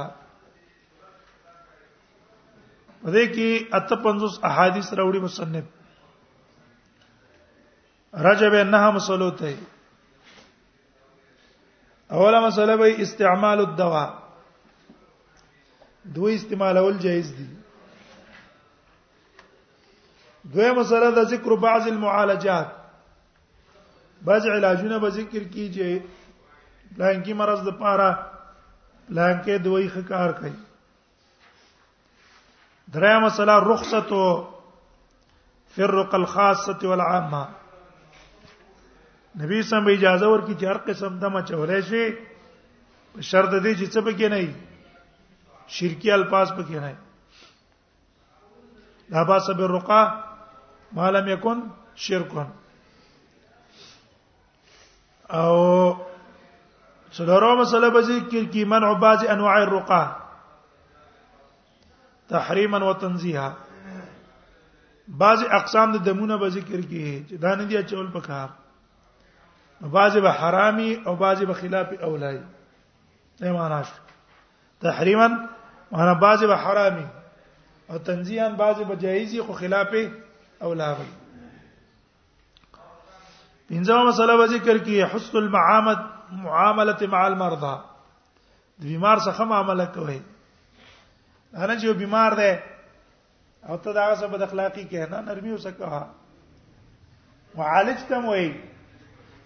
په 3.02 3.10
دې 3.14 3.24
کې 3.34 3.50
اته 3.78 3.94
50 4.04 4.38
احادیث 4.50 4.86
راوړي 4.98 5.20
مصنف 5.26 5.64
رجب 8.26 8.54
نه 8.72 8.80
مسلوته 8.96 9.52
اوله 12.16 12.40
مسله 12.46 12.76
به 12.82 13.02
استعمال 13.06 13.60
الدواء 13.66 14.08
دوی 16.18 16.34
استعمال 16.40 16.76
اول 16.82 16.98
جایز 17.06 17.32
دي 17.38 17.46
دوی 20.54 20.70
مسله 20.78 21.10
د 21.18 21.28
ذکر 21.34 21.56
بعض 21.66 21.88
المعالجات 21.96 22.68
بعض 24.30 24.46
علاجونه 24.56 24.98
به 25.02 25.08
ذکر 25.20 25.42
کیږي 25.42 27.02
لکه 27.02 27.34
مرض 27.42 27.68
د 27.68 27.78
پاره 27.78 28.10
لکه 29.20 29.58
دوی 29.68 29.86
خکار 29.98 30.32
کوي 30.40 30.58
دریم 32.94 33.18
مسله 33.22 33.52
رخصت 33.64 34.12
فی 35.74 35.82
الرق 35.82 36.14
الخاصه 36.14 36.78
والعامه 36.88 37.46
نبی 39.40 39.60
سم 39.70 39.86
اجازه 39.94 40.26
ورکړي 40.28 40.54
چې 40.54 40.66
هر 40.70 40.76
قسم 40.86 41.12
دمه 41.24 41.40
چولې 41.50 41.80
شي 41.88 42.04
په 43.16 43.20
شرط 43.30 43.52
دی 43.64 43.72
چې 43.78 43.86
څه 43.92 44.00
پکې 44.06 44.28
نه 44.34 44.38
وي 44.44 44.52
شرکی 45.78 46.10
الفاظ 46.16 46.48
پکې 46.60 46.78
نه 46.84 46.90
وي 46.94 46.98
لا 49.16 49.22
باس 49.32 49.46
بالرقه 49.50 50.00
ما 51.00 51.10
لم 51.16 51.28
يكن 51.28 51.62
شرکا 52.06 52.44
او 55.30 55.96
څلورو 57.12 57.54
مسله 57.60 57.88
به 57.98 58.04
ذکر 58.08 58.44
کی 58.56 58.62
منع 58.74 58.90
بعض 59.04 59.20
انواع 59.28 59.56
الرقه 59.66 60.02
تحریما 62.28 62.78
وتنزیها 62.86 63.52
بعض 65.20 65.42
اقسام 65.58 65.96
د 65.96 66.02
دمونه 66.08 66.36
به 66.42 66.48
ذکر 66.56 66.80
کیږي 66.80 67.24
چې 67.28 67.32
دا 67.44 67.54
نه 67.54 67.64
دی 67.68 67.82
چول 67.92 68.10
پکار 68.16 68.48
بعض 69.94 70.16
به 70.16 70.30
حرامي 70.40 70.88
او 71.06 71.14
بعض 71.22 71.42
به 71.42 71.54
خلاف 71.60 71.86
اولای 72.08 72.40
دا 73.40 73.52
معنا 73.52 73.82
شو 73.82 73.94
تحریما 74.86 75.28
معنا 75.92 76.14
بعض 76.26 76.44
به 76.44 76.56
حرامي 76.66 77.06
او 77.90 77.98
تنزیها 77.98 78.48
بعض 78.62 78.76
به 78.82 78.96
جایزي 78.96 79.42
خو 79.42 79.52
خلاف 79.62 79.94
اولای 80.60 80.96
پنځمه 83.70 84.04
مسله 84.08 84.36
به 84.36 84.46
ذکر 84.46 84.78
کیږي 84.84 85.12
حسن 85.14 85.38
المعامله 85.38 85.98
معاملته 86.32 87.06
مع 87.06 87.24
المرضى 87.26 87.76
د 88.80 88.82
بیمار 88.84 89.18
سره 89.26 89.44
معامله 89.44 89.86
کوي 89.86 90.20
هر 91.56 91.74
چې 91.80 91.92
بیمار 91.98 92.32
دی 92.36 92.52
او 93.68 93.76
ته 93.76 93.92
دا 93.92 94.14
څه 94.16 94.26
بد 94.32 94.42
اخلاقی 94.42 94.84
کې 94.90 95.10
نه 95.10 95.20
نرمي 95.20 95.52
وسکه 95.52 96.06
معالج 97.56 98.04
ته 98.08 98.18
موي 98.20 98.52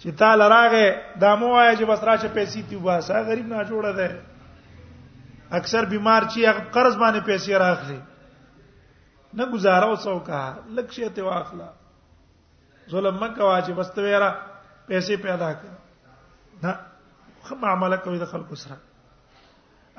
چې 0.02 0.10
تا 0.18 0.34
لراغه 0.34 1.18
دا 1.22 1.34
مو 1.36 1.48
وایي 1.54 1.76
چې 1.76 1.84
بس 1.88 2.02
راشه 2.04 2.28
پیسې 2.34 2.68
دی 2.68 2.76
وباسه 2.76 3.22
غریب 3.30 3.46
نه 3.46 3.64
جوړه 3.64 3.92
ده 3.96 4.20
اکثر 5.62 5.84
بیمار 5.94 6.22
چې 6.22 6.46
هغه 6.46 6.64
قرض 6.74 6.96
باندې 6.96 7.20
پیسې 7.20 7.52
راخلي 7.64 8.00
نه 9.34 9.46
گزاره 9.54 9.86
وسو 9.92 10.18
کا 10.26 10.40
لکشه 10.68 11.08
ته 11.08 11.22
واخلا 11.22 11.68
ظلم 12.90 13.16
مکه 13.24 13.42
واجب 13.44 13.80
استویرا 13.80 14.30
پیسې 14.88 15.22
پیدا 15.22 15.52
کړ 15.60 16.62
نه 16.62 16.78
خمه 17.48 17.68
عمله 17.68 17.96
کوي 17.96 18.18
د 18.18 18.24
خلکو 18.34 18.54
سره 18.54 18.76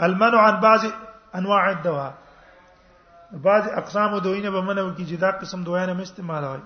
المنع 0.07 0.43
عن 0.47 0.59
بعض 0.59 0.85
انواع 1.37 1.69
الدواء 1.71 2.13
بعض 3.31 3.69
اقسام 3.69 4.19
دوینه 4.19 4.49
به 4.51 4.61
منو 4.61 4.93
کی 4.97 5.05
جدا 5.09 5.29
قسم 5.41 5.63
دوینه 5.67 6.01
استعمال 6.01 6.43
وای 6.45 6.59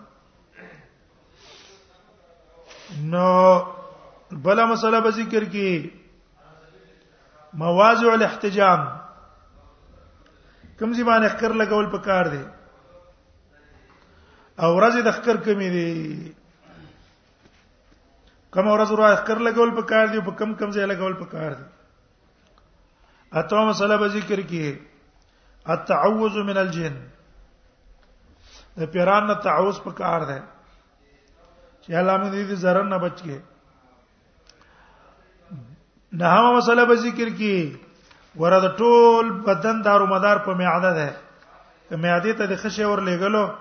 نو 3.01 3.63
بلا 4.45 4.65
مسله 4.71 4.99
به 5.01 5.11
ذکر 5.17 5.43
کی 5.53 5.69
مواضع 7.61 8.07
الاحتجام 8.15 8.81
کوم 10.79 10.91
زبان 10.97 11.23
اخکر 11.29 11.51
لګول 11.61 11.87
پکار 11.93 12.25
دی 12.33 12.43
او 14.61 14.69
ورځ 14.77 14.93
د 15.03 15.07
اخکر 15.13 15.35
کمی 15.45 15.69
دی 15.75 15.89
کوم 18.53 18.67
ورځ 18.75 18.89
ورځ 18.95 19.11
اخکر 19.17 19.37
لګول 19.47 19.71
پکار 19.81 20.05
دی 20.13 20.19
په 20.27 20.31
کم 20.39 20.49
کم 20.59 20.69
ځای 20.75 20.85
لګول 20.91 21.15
پکار 21.23 21.51
دی 21.57 21.65
اته 23.33 23.65
مسله 23.69 23.97
به 23.97 24.07
ذکر 24.09 24.41
کی 24.49 24.71
التعوذ 25.69 26.35
من 26.49 26.57
الجن 26.57 26.93
د 28.77 28.85
پیران 28.91 29.27
نه 29.27 29.33
تعوذ 29.43 29.79
په 29.83 29.91
کار 29.91 30.21
ده 30.25 30.39
چې 31.83 31.93
الله 31.95 32.17
مې 32.17 32.29
دې 32.29 32.55
zarar 32.63 32.83
نه 32.93 32.97
بچ 32.97 33.21
کې 33.21 33.39
نهمه 36.21 36.51
مسله 36.57 36.85
به 36.85 36.95
ذکر 36.95 37.29
کی 37.37 37.77
ورته 38.35 38.75
ټول 38.77 39.31
بدن 39.49 39.81
دارو 39.83 40.07
مدار 40.07 40.37
په 40.47 40.53
معده 40.53 40.93
ده 40.93 41.15
که 41.89 41.95
معده 41.95 42.33
ته 42.33 42.45
د 42.47 42.55
خشه 42.55 42.87
ور 42.89 43.01
لګلو 43.01 43.51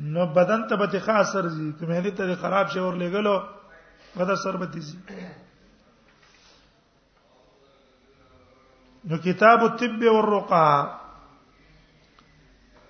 نو 0.00 0.26
بدن 0.26 0.66
ته 0.68 0.76
به 0.76 0.86
تخا 0.86 1.12
اثر 1.18 1.48
زی 1.48 1.72
که 1.80 1.86
معده 1.86 2.10
ته 2.10 2.34
خراب 2.34 2.68
شي 2.68 2.78
ور 2.78 2.94
لګلو 2.98 3.42
بد 4.16 4.30
اثر 4.30 4.56
به 4.56 4.66
تیزی 4.66 4.98
نو 9.08 9.16
کتاب 9.24 9.62
الطب 9.64 10.02
والرقى 10.04 10.68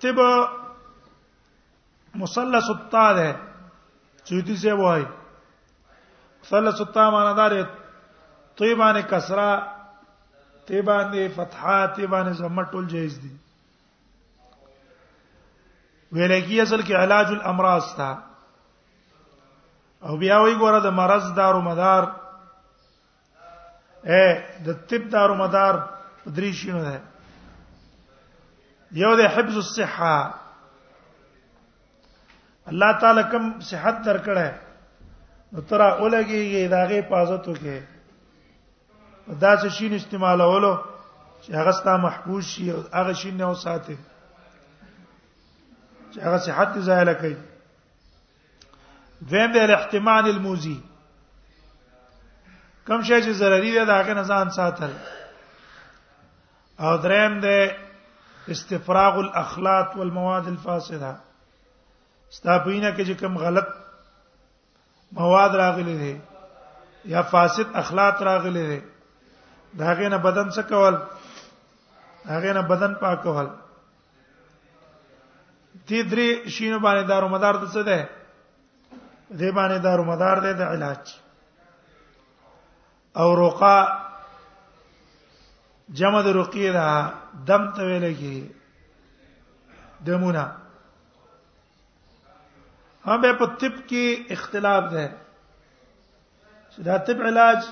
طب 0.02 0.18
مثلث 2.22 2.68
الطا 2.76 3.10
ده 3.12 3.28
چوتی 4.24 4.56
سے 4.62 4.72
وای 4.80 5.02
مثلث 6.42 6.80
الطا 6.80 7.08
معنی 7.10 7.34
دار 7.36 7.52
طيبانه 8.58 9.00
کسرا 9.02 9.50
طيبانه 10.68 11.28
فتحه 11.36 11.86
طيبانه 11.96 12.32
زمه 12.32 12.64
ټول 12.70 12.86
جایز 12.92 13.18
دي 13.22 13.32
ویلګي 16.12 16.62
اصل 16.62 16.82
کې 16.82 16.94
علاج 17.00 17.26
الامراض 17.38 17.84
تا 17.96 18.12
او 20.06 20.16
بیا 20.22 20.38
وی 20.38 20.54
ګوره 20.54 20.78
د 20.86 20.94
مرض 21.00 21.26
دارو 21.42 21.60
مدار 21.66 22.02
اے 24.12 24.24
د 24.66 24.80
طب 24.88 25.08
دارو 25.16 25.34
مدار 25.42 25.82
درې 26.26 26.52
شنو 26.52 26.80
ده 26.84 27.02
یو 28.92 29.16
ده 29.16 29.28
حفظ 29.28 29.56
الصحه 29.56 30.34
الله 32.66 32.98
تعالی 33.00 33.22
کوم 33.22 33.60
صحت 33.60 33.94
درکړه 34.02 34.52
نو 35.52 35.60
تر 35.60 35.80
اولګي 35.90 36.68
داغه 36.70 36.98
حفاظت 37.00 37.48
وکړي 37.48 37.82
دا 39.40 39.56
څه 39.56 39.66
شین 39.68 39.94
استعمالولو 39.94 40.78
چې 41.44 41.54
هغه 41.54 41.72
ستا 41.72 41.96
محفوظ 41.96 42.44
شي 42.44 42.70
او 42.70 42.82
هغه 42.92 43.12
شین 43.12 43.36
نه 43.36 43.50
وساتي 43.50 43.96
چې 46.14 46.18
هغه 46.22 46.38
صحت 46.38 46.78
زایل 46.78 47.14
کوي 47.14 47.36
دویم 49.28 49.52
به 49.52 49.62
الاحتمال 49.64 50.24
الموزي 50.28 50.80
کم 52.88 53.02
شی 53.02 53.22
چې 53.22 53.30
ضروري 53.30 53.72
دی 53.72 53.84
دا 53.86 53.94
هغه 54.00 54.14
نه 54.14 54.22
ځان 54.24 54.50
ساتل 54.50 54.90
او 56.80 56.96
دریم 56.96 57.40
ده 57.40 57.76
استفراغ 58.48 59.16
الاخلاط 59.18 59.96
والمواد 59.96 60.46
الفاسده 60.48 61.14
ستاپینه 62.30 62.96
کې 62.96 63.06
چې 63.06 63.20
کوم 63.20 63.38
غلط 63.38 63.66
مواد 65.12 65.54
راغلي 65.56 65.96
دي 65.98 66.20
یا 67.04 67.22
فاسد 67.22 67.66
اخلاط 67.76 68.22
راغلي 68.22 68.66
دي 68.66 68.82
داغه 69.78 70.08
نه 70.08 70.18
بدن 70.18 70.50
څه 70.50 70.58
کول 70.60 70.98
داغه 72.28 72.52
نه 72.52 72.62
بدن 72.62 72.94
پاکول 72.94 73.48
دې 75.88 76.00
درې 76.10 76.48
شینو 76.48 76.78
باندې 76.80 77.08
دارو 77.08 77.28
مدار 77.28 77.54
څه 77.66 77.76
ده 77.88 78.08
دې 79.32 79.54
باندې 79.56 79.82
دارو 79.86 80.04
مدار 80.04 80.40
ده 80.40 80.52
د 80.52 80.60
علاج 80.62 81.14
او 83.16 83.34
رقا 83.36 84.03
جمع 85.92 86.20
د 86.22 86.26
رقیه 86.36 86.72
دا 86.72 86.86
دم 87.48 87.70
ته 87.76 87.84
ویل 87.86 88.14
کی 88.18 88.34
دمونه 90.06 90.44
هم 93.06 93.20
به 93.24 93.32
په 93.40 93.46
طب 93.58 93.74
کې 93.88 94.32
اختلاف 94.36 94.84
ده 94.92 95.04
چې 96.72 96.80
دا 96.88 96.96
طب 97.10 97.20
علاج 97.32 97.62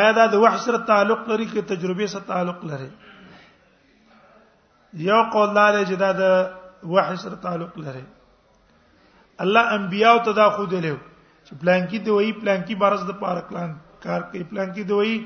آیا 0.00 0.12
دا 0.20 0.26
د 0.36 0.42
وحش 0.44 0.60
سره 0.68 0.78
تعلق 0.92 1.28
لري 1.32 1.46
کې 1.52 1.62
تجربه 1.74 2.06
سره 2.14 2.20
تعلق 2.30 2.64
لري 2.72 2.90
یو 5.08 5.22
قول 5.36 5.54
لري 5.60 5.84
چې 5.84 5.94
دا 6.06 6.12
د 6.24 6.90
وحش 6.96 7.18
سره 7.28 7.36
تعلق 7.46 7.78
لري 7.84 8.04
الله 9.46 9.60
انبیاء 9.80 10.16
ته 10.24 10.32
دا 10.42 10.48
خو 10.56 10.64
دلیو 10.74 10.96
چې 11.44 11.52
پلان 11.60 11.88
کې 11.88 11.98
دی 12.04 12.10
وایي 12.18 12.32
پلان 12.42 12.64
کې 12.68 12.74
بارز 12.84 13.00
د 13.12 13.18
پارکلان 13.24 13.76
کار 14.08 14.20
کوي 14.20 14.44
پلان 14.44 14.72
کې 14.72 14.82
دی 14.92 15.02
وایي 15.02 15.16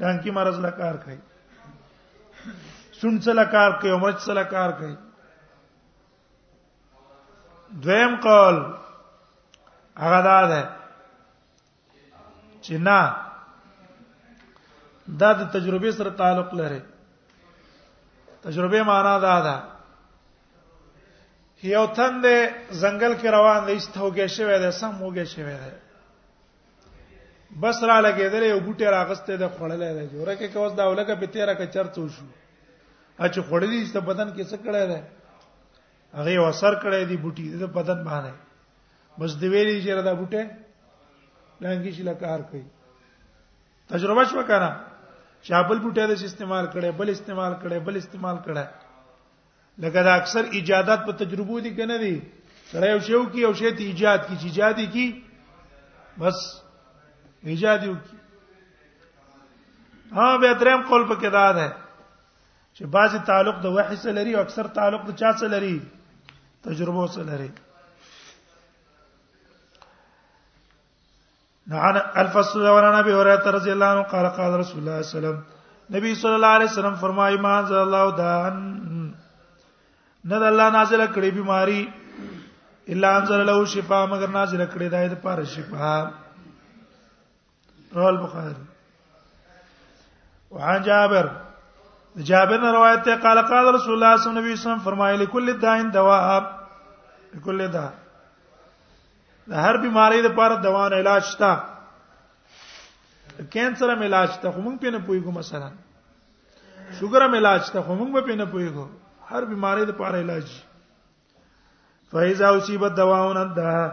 ډانکی 0.00 0.30
مرز 0.36 0.58
لا 0.64 0.70
کار 0.80 0.94
کوي 1.04 1.16
سونډ 3.00 3.24
لا 3.38 3.44
کار 3.54 3.70
کوي 3.80 3.90
عمرچ 3.96 4.28
لا 4.28 4.42
کار 4.54 4.70
کوي 4.78 4.94
دویم 7.84 8.12
قول 8.26 8.56
هغه 10.02 10.20
دا 10.28 10.38
ده 10.50 10.62
چې 12.64 12.74
نه 12.86 12.98
دا 15.20 15.30
د 15.38 15.42
تجربه 15.54 15.90
سره 16.00 16.10
تعلق 16.20 16.54
لري 16.62 16.82
تجربه 18.42 18.82
معنا 18.82 19.16
دا 19.26 19.36
ده 19.46 19.56
یو 21.62 21.86
تند 21.86 22.24
زنګل 22.82 23.12
کې 23.20 23.28
روان 23.36 23.66
دی 23.66 23.74
استوګه 23.76 24.26
شوی 24.26 24.58
دی 24.58 24.70
سم 24.70 24.92
وګه 25.02 25.24
شوی 25.36 25.56
دی 25.62 25.72
بس 27.60 27.74
را 27.88 27.96
لګېدل 28.06 28.42
یو 28.50 28.60
بوټي 28.66 28.84
راغسته 28.90 29.36
د 29.38 29.46
خړلې 29.54 29.90
ده 29.96 30.04
جوړه 30.12 30.34
کې 30.38 30.46
کوس 30.54 30.72
دا 30.78 30.90
ولګه 30.90 31.14
په 31.22 31.26
تیرا 31.34 31.54
کې 31.54 31.66
چرڅو 31.74 32.04
شو 32.10 32.24
اچ 33.24 33.34
خړلې 33.48 33.80
چې 33.92 34.00
بدن 34.06 34.28
کې 34.34 34.44
څه 34.50 34.56
کړه 34.66 34.82
ده 34.90 35.00
هغه 36.18 36.34
وسر 36.44 36.74
کړه 36.82 36.98
دي 37.10 37.16
بوټي 37.22 37.44
د 37.62 37.70
بدن 37.78 37.98
باندې 38.08 38.34
بس 39.18 39.30
دی 39.40 39.46
ویلې 39.52 39.76
چې 39.84 39.90
را 39.98 40.02
دا 40.02 40.12
بوټي 40.18 40.42
لانګي 41.62 41.90
شي 41.94 42.02
لکار 42.08 42.40
کوي 42.50 42.62
تجربه 43.90 44.22
شو 44.30 44.42
کنه 44.50 44.70
چابل 45.46 45.78
بوټي 45.78 46.02
د 46.10 46.14
استعمال 46.26 46.64
کړي 46.74 46.90
بل 46.98 47.08
استعمال 47.14 47.52
کړي 47.62 47.78
بل 47.86 47.94
استعمال 48.02 48.36
کړي 48.44 48.64
لکه 49.78 50.00
دا 50.02 50.12
اکثر 50.20 50.42
ایجادات 50.58 51.06
په 51.06 51.12
تجربو 51.22 51.54
دي 51.62 51.70
کنه 51.78 51.98
دي 52.02 52.16
سره 52.74 52.86
یو 52.90 52.98
شی 53.06 53.14
او 53.14 53.24
کی 53.30 53.40
یو 53.46 53.52
شی 53.58 53.70
ته 53.78 53.82
ایجاد 53.90 54.18
کی 54.26 54.34
چې 54.42 54.46
ایجادي 54.46 54.86
کی 54.96 55.06
بس 56.18 56.42
ایجاد 57.44 57.82
یو 57.84 57.94
ها 60.12 60.36
به 60.38 60.54
دریم 60.54 60.82
قول 60.88 61.02
پکې 61.08 61.30
دا 61.36 61.52
ده 61.52 61.68
چې 62.76 62.82
بعضی 62.96 63.18
تعلق 63.26 63.56
د 63.62 63.66
وحی 63.78 63.96
سره 64.04 64.12
لري 64.18 64.34
او 64.34 64.40
اکثر 64.42 64.66
تعلق 64.78 65.02
د 65.08 65.16
چا 65.22 65.32
سره 65.38 65.48
لري 65.56 65.74
تجربه 66.68 67.06
سره 67.16 67.24
لري 67.30 67.50
نعن 71.72 71.96
الفصل 72.24 72.66
ورنا 72.66 72.98
ابي 73.00 73.12
هريره 73.14 73.50
رضي 73.58 73.72
الله 73.72 73.86
عنه 73.86 74.02
قال 74.14 74.26
قال 74.40 74.58
رسول 74.64 74.78
الله 74.80 75.02
صلى 75.02 75.02
الله 75.02 75.02
عليه 75.02 75.12
وسلم 75.12 75.98
نبی 75.98 76.14
صلی 76.24 76.34
الله 76.34 76.54
علیه 76.58 76.70
وسلم 76.72 76.94
فرمایي 77.06 77.36
ما 77.46 77.52
انزل 77.58 77.76
الله 77.84 78.16
دان 78.16 78.54
نه 80.24 80.38
د 80.38 80.42
الله 80.54 80.70
نازل 80.80 81.06
کړي 81.12 81.30
بيماري 81.38 81.92
الا 82.88 83.16
انزل 83.16 83.46
له 83.46 83.64
شفاء 83.78 84.04
مگر 84.06 84.28
نازل 84.42 84.66
کړي 84.70 84.88
دای 84.90 85.08
د 85.08 85.14
پاره 85.22 85.44
شفاء 85.56 86.04
رواه 87.94 88.08
البخاري 88.08 88.54
وعن 90.50 90.82
جابر 90.86 91.26
جابر 92.30 92.58
نے 92.62 92.70
روایت 92.72 93.08
ہے 93.08 93.16
قال 93.22 93.40
قال 93.48 93.66
رسول 93.74 94.02
اللہ 94.02 94.16
صلی 94.22 94.28
اللہ 94.30 94.38
علیہ 94.40 94.52
وسلم 94.52 94.78
فرمایا 94.84 95.16
لكل 95.16 95.60
داء 95.60 95.76
دواء 95.92 96.40
لكل 97.34 97.66
داء 97.72 97.90
د 99.46 99.52
هر 99.68 99.76
بیماری 99.86 100.20
لپاره 100.26 100.56
دوا 100.66 100.88
نه 100.88 100.96
علاج 101.04 101.34
تا 101.44 101.52
کینسر 103.56 103.94
هم 103.94 104.02
علاج 104.10 104.28
تا 104.42 104.50
خو 104.50 104.60
موږ 104.60 104.78
په 104.78 104.90
نه 104.90 104.98
پويګو 104.98 105.30
مثلا 105.38 105.70
شوګر 107.00 107.26
هم 107.28 107.34
علاج 107.42 107.70
تا 107.76 107.82
خو 107.88 107.96
موږ 107.98 108.26
په 108.26 108.34
نه 108.34 108.44
پويګو 108.44 108.88
هر 109.32 109.44
بیماری 109.54 109.84
لپاره 109.92 110.16
علاج 110.26 110.54
فایزا 112.12 112.48
اصیبت 112.56 112.92
دواون 112.96 113.36
انده 113.36 113.92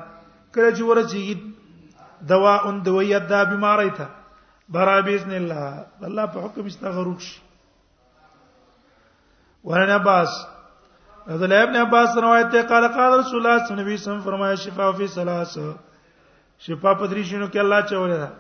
کله 0.56 0.76
چې 0.76 0.82
ورچیږي 0.90 1.51
دواء 2.28 2.72
دویت 2.86 3.28
دا 3.30 3.44
بیماری 3.44 3.90
ته 3.90 4.08
برا 4.70 5.02
باذن 5.02 5.32
الله 5.32 5.86
الله 6.06 6.26
په 6.26 6.40
حکم 6.46 6.66
استغروق 6.66 7.20
شي 7.20 7.42
ورن 9.64 9.90
عباس 9.90 10.30
عبد 11.28 11.52
ابن 11.54 11.76
عباس 11.76 12.18
روایت 12.18 12.52
ته 12.52 12.62
قال 12.62 12.88
قال 12.88 13.20
رسول 13.20 13.38
الله 13.48 13.66
صلی 13.66 13.72
الله 13.76 13.84
علیه 13.90 13.94
وسلم 14.02 14.22
فرمایا 14.22 14.56
شفاء 14.56 14.92
فی 14.92 15.08
ثلاث 15.08 15.58
شفاء 16.58 16.94
په 16.94 17.08
درې 17.08 17.24
شنو 17.32 17.48
کې 17.54 17.58
الله 17.58 17.82
چولې 17.90 18.18
ده 18.22 18.32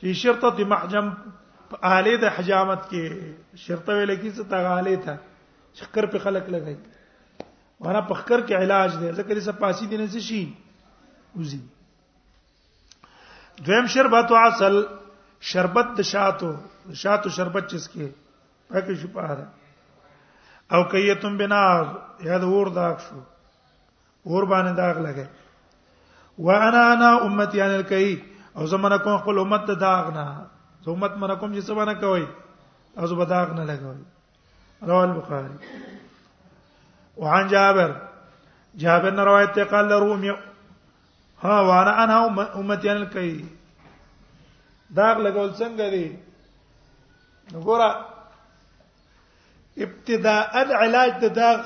چې 0.00 0.20
شرطه 0.24 0.64
محجم 0.74 1.12
اهلی 1.82 2.16
د 2.24 2.36
حجامت 2.38 2.84
کې 2.90 3.64
شرطه 3.66 3.92
ویل 3.96 4.16
کې 4.16 4.30
څه 4.36 4.42
تغالی 4.54 4.96
ته 4.96 5.20
شکر 5.80 6.06
په 6.16 6.26
خلق 6.26 6.48
لګای 6.48 6.76
ورا 7.86 8.00
په 8.10 8.14
خکر 8.20 8.40
کې 8.40 8.52
علاج 8.66 8.90
دی 9.00 9.08
ځکه 9.08 9.30
چې 9.32 9.58
پاسی 9.60 9.86
دینه 9.86 10.06
شي 10.28 10.42
وزي 11.38 11.60
دویم 13.64 13.86
شربت 13.86 14.30
او 14.32 14.36
عسل 14.36 14.82
شربت 15.40 15.86
د 15.98 16.02
شاتو 16.12 16.50
شاتو 17.02 17.28
شربت 17.36 17.66
چیس 17.70 17.88
کې 17.88 18.08
پکې 18.70 18.94
شو 19.02 19.08
پاره 19.12 19.44
او 20.72 20.82
کایتم 20.92 21.36
بنا 21.38 21.62
یا 22.28 22.38
د 22.44 22.52
اور 22.52 22.66
داغ 22.78 22.96
شو 23.08 23.18
اور 24.28 24.42
باندې 24.42 24.72
داغ 24.82 24.98
لګي 25.06 25.26
وانا 26.48 26.82
انا 26.92 27.14
امتی 27.26 27.60
ان 27.60 27.70
الکی 27.74 28.08
او 28.56 28.66
زمانه 28.72 28.98
کوم 29.04 29.16
خپل 29.18 29.38
امت 29.40 29.66
ته 29.66 29.74
داغ 29.84 30.10
نه 30.16 30.26
زه 30.84 30.90
امت 30.94 31.16
مر 31.22 31.34
کوم 31.34 31.54
چې 31.56 31.60
سبا 31.70 31.84
نه 31.92 31.94
کوي 32.02 32.26
او 32.98 33.06
زه 33.12 33.24
داغ 33.34 33.50
نه 33.60 33.64
لګوي 33.70 34.04
رواه 34.82 35.04
البخاری 35.10 35.80
وعن 37.24 37.46
جابر 37.48 37.92
جابر 38.82 39.12
روایت 39.24 39.58
قال 39.70 39.92
رومي 39.92 40.32
ها 41.42 41.60
وانا 41.60 42.02
انا 42.04 42.18
امتیان 42.60 43.04
کوي 43.12 43.44
داغ 44.96 45.16
لګول 45.26 45.48
څنګه 45.60 45.86
دی 45.94 46.06
وګوره 47.54 47.90
ابتداء 49.84 50.44
علاج 50.84 51.10
د 51.24 51.34
داغ 51.40 51.58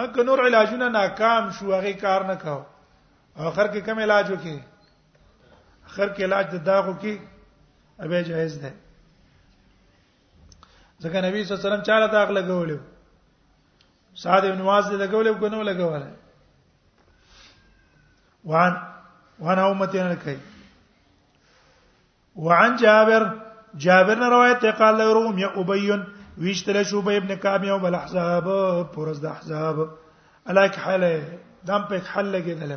اګه 0.03 0.21
نور 0.31 0.39
علاجونه 0.47 0.87
ناکام 0.99 1.43
شو 1.59 1.67
هغه 1.77 1.93
کار 2.03 2.21
نه 2.31 2.35
کاو 2.43 2.59
اخر 3.37 3.67
کې 3.71 3.81
کوم 3.89 3.99
علاج 4.05 4.25
وکړي 4.31 4.57
اخر 5.87 6.07
کې 6.15 6.21
علاج 6.29 6.45
د 6.55 6.63
داغو 6.71 6.93
کې 7.01 7.13
ابه 8.03 8.19
جائز 8.29 8.55
ده 8.63 8.71
ځکه 11.03 11.21
نبی 11.25 11.41
صلی 11.43 11.55
الله 11.55 11.59
علیه 11.61 11.67
وسلم 11.69 11.85
چاله 11.89 12.07
تاق 12.13 12.29
لګولیو 12.37 12.79
سعد 14.23 14.45
بن 14.49 14.61
معاذ 14.69 14.87
لګولیو 14.93 15.33
کو 15.43 15.47
نو 15.53 15.59
لګواله 15.63 16.11
وان 18.53 18.73
وانا 19.47 19.67
امتي 19.71 20.03
نه 20.03 20.15
کوي 20.25 20.35
وعن 22.47 22.75
جابر 22.83 23.23
جابر 23.87 24.15
نے 24.25 24.29
روایت 24.35 24.63
ہے 24.69 24.75
قال 24.77 25.01
روم 25.17 25.35
یا 25.37 25.47
ابی 25.61 25.89
ویشتل 26.43 26.77
شوبہ 26.91 27.11
ابن 27.17 27.31
کعب 27.41 27.63
یوم 27.65 27.83
الاحزاب 27.85 28.45
پرز 28.93 29.19
احزاب 29.31 29.77
الک 30.51 30.73
حل 30.85 31.03
دم 31.67 31.81
پہ 31.89 31.95
حل 32.15 32.25
لگے 32.35 32.53
دل 32.61 32.71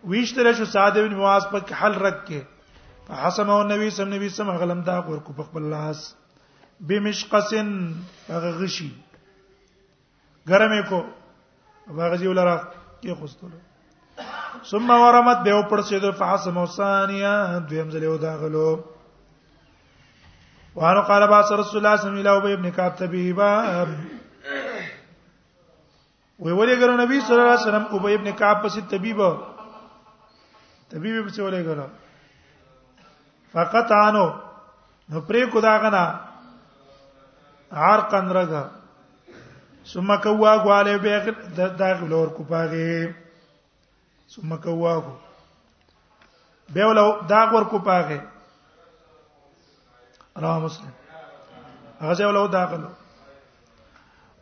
ویشتره 0.03 0.51
شو 0.51 0.65
سعد 0.65 0.97
بن 0.99 1.15
معاذ 1.15 1.43
په 1.51 1.59
کحل 1.59 1.93
رکه 1.95 2.43
فحسمه 3.07 3.55
النبي 3.61 3.89
صلی 3.89 4.03
الله 4.05 4.15
علیه 4.15 4.25
وسلم 4.27 4.51
غلم 4.63 4.81
دا 4.81 4.99
غور 5.01 5.17
کو 5.17 5.33
په 5.33 5.43
خپل 5.43 5.63
لاس 5.75 6.15
بمشقسن 6.87 7.69
هغه 8.29 8.49
غشي 8.61 8.89
ګرمه 10.49 10.89
کو 10.89 11.03
هغه 11.91 12.15
جی 12.17 12.27
ولرا 12.27 12.55
کې 13.03 13.13
خوستلو 13.19 13.59
ثم 14.71 14.89
ورمت 15.03 15.37
به 15.45 15.61
پر 15.69 15.81
سید 15.91 16.09
فحسمه 16.23 16.65
ثانیه 16.65 17.59
دویم 17.59 17.89
ځله 17.89 18.07
ودا 18.15 18.35
غلو 18.35 18.83
وانه 20.75 20.99
قال 21.11 21.27
با 21.27 21.39
رسول 21.41 21.57
الله 21.59 21.69
صلی 21.69 21.79
الله 21.79 21.97
علیه 21.97 21.97
وسلم 21.99 22.19
الى 22.27 22.53
ابن 22.53 22.69
كعب 22.69 22.95
تبيبا 22.95 24.19
وی 26.41 26.51
ولې 26.59 26.75
ګرو 26.81 26.93
نبی 27.01 27.19
صلی 27.25 27.39
الله 27.41 27.55
علیه 27.55 27.69
وسلم 27.69 27.85
ابی 27.95 28.13
ابن 28.13 28.27
کعب 28.39 28.57
پسې 28.61 28.81
طبيب 28.91 29.19
طبيب 30.91 31.25
پسې 31.25 31.41
ولې 31.43 31.61
ګرو 31.67 31.87
فقط 33.53 33.91
انو 33.97 34.25
نو 35.09 35.19
پرې 35.27 35.45
کو 35.51 35.59
دا 35.65 35.73
غنا 35.83 36.03
عرقن 37.81 38.25
رګه 38.37 38.63
ثم 39.91 40.15
کوا 40.23 40.53
غواله 40.63 40.97
به 40.97 41.15
داخل 41.83 42.11
اور 42.13 42.27
کو 42.39 42.43
پاغه 42.49 43.13
ثم 44.35 44.55
کوا 44.65 44.95
کو 45.05 45.15
به 46.73 46.85
ول 46.85 46.99
دا 47.29 47.41
ور 47.53 47.63
کو 47.73 47.77
پاغه 47.89 48.19
راه 50.45 50.59
مسلم 50.59 50.93
هغه 52.01 52.25
ول 52.29 52.47
دا 52.51 52.65
غلو 52.73 52.89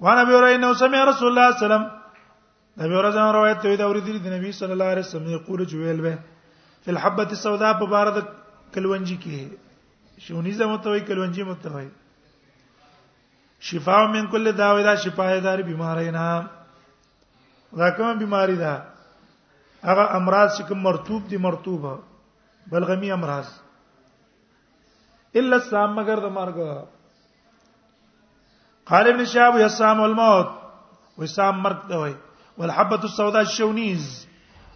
وانا 0.01 0.23
به 0.29 0.35
راي 0.43 0.55
نو 0.63 0.71
سمع 0.81 0.99
رسول 1.11 1.27
الله 1.31 1.57
صلى 1.57 1.61
الله 1.61 1.61
عليه 1.61 1.65
وسلم 1.65 1.85
دا 2.79 2.83
نبی 2.85 2.95
ورځ 3.01 3.15
روایت 3.37 3.59
دی 3.63 3.75
دا 3.79 3.85
ورېدلی 3.89 4.19
دي 4.25 4.29
نبی 4.35 4.51
صلى 4.59 4.71
الله 4.73 4.89
عليه 4.93 5.05
وسلم 5.05 5.27
یقول 5.33 5.65
جویل 5.73 6.01
به 6.05 6.15
فی 6.85 6.91
الحبه 6.91 7.27
السوداء 7.37 7.73
ببارد 7.81 7.91
بار 8.15 8.29
د 8.29 8.71
کلونجی 8.75 9.17
کې 9.23 9.39
شونی 10.27 10.51
زمو 10.61 10.77
ته 10.85 10.89
وای 10.93 10.99
کلونجی 11.09 11.43
مو 11.49 11.55
ته 11.65 11.83
شفاء 13.69 13.99
من 14.13 14.27
کل 14.27 14.51
داو 14.61 14.81
دا 14.87 14.95
شفاء 15.03 15.29
دار 15.47 15.61
بیماری 15.69 16.11
نه 16.17 16.29
دا 17.81 17.87
کومه 17.97 18.13
بیماری 18.21 18.55
ده 18.63 18.71
هغه 19.89 20.05
امراض 20.21 20.49
چې 20.57 20.63
کوم 20.71 20.79
مرطوب 20.87 21.29
دي 21.33 21.37
مرطوبه 21.45 21.93
بلغمی 22.73 23.11
امراض 23.17 23.47
الا 25.41 25.55
السام 25.55 25.95
مگر 25.99 26.19
د 26.25 26.33
مرګ 26.39 26.57
قال 28.89 29.07
ابن 29.07 29.25
شهاب 29.25 29.57
يسام 29.59 30.01
الموت 30.03 30.49
وسام 31.17 31.59
مرګ 31.63 31.81
ته 31.89 31.97
وای 32.03 32.13
والحبه 32.57 33.03
السوداء 33.09 33.43
شونیز 33.55 34.05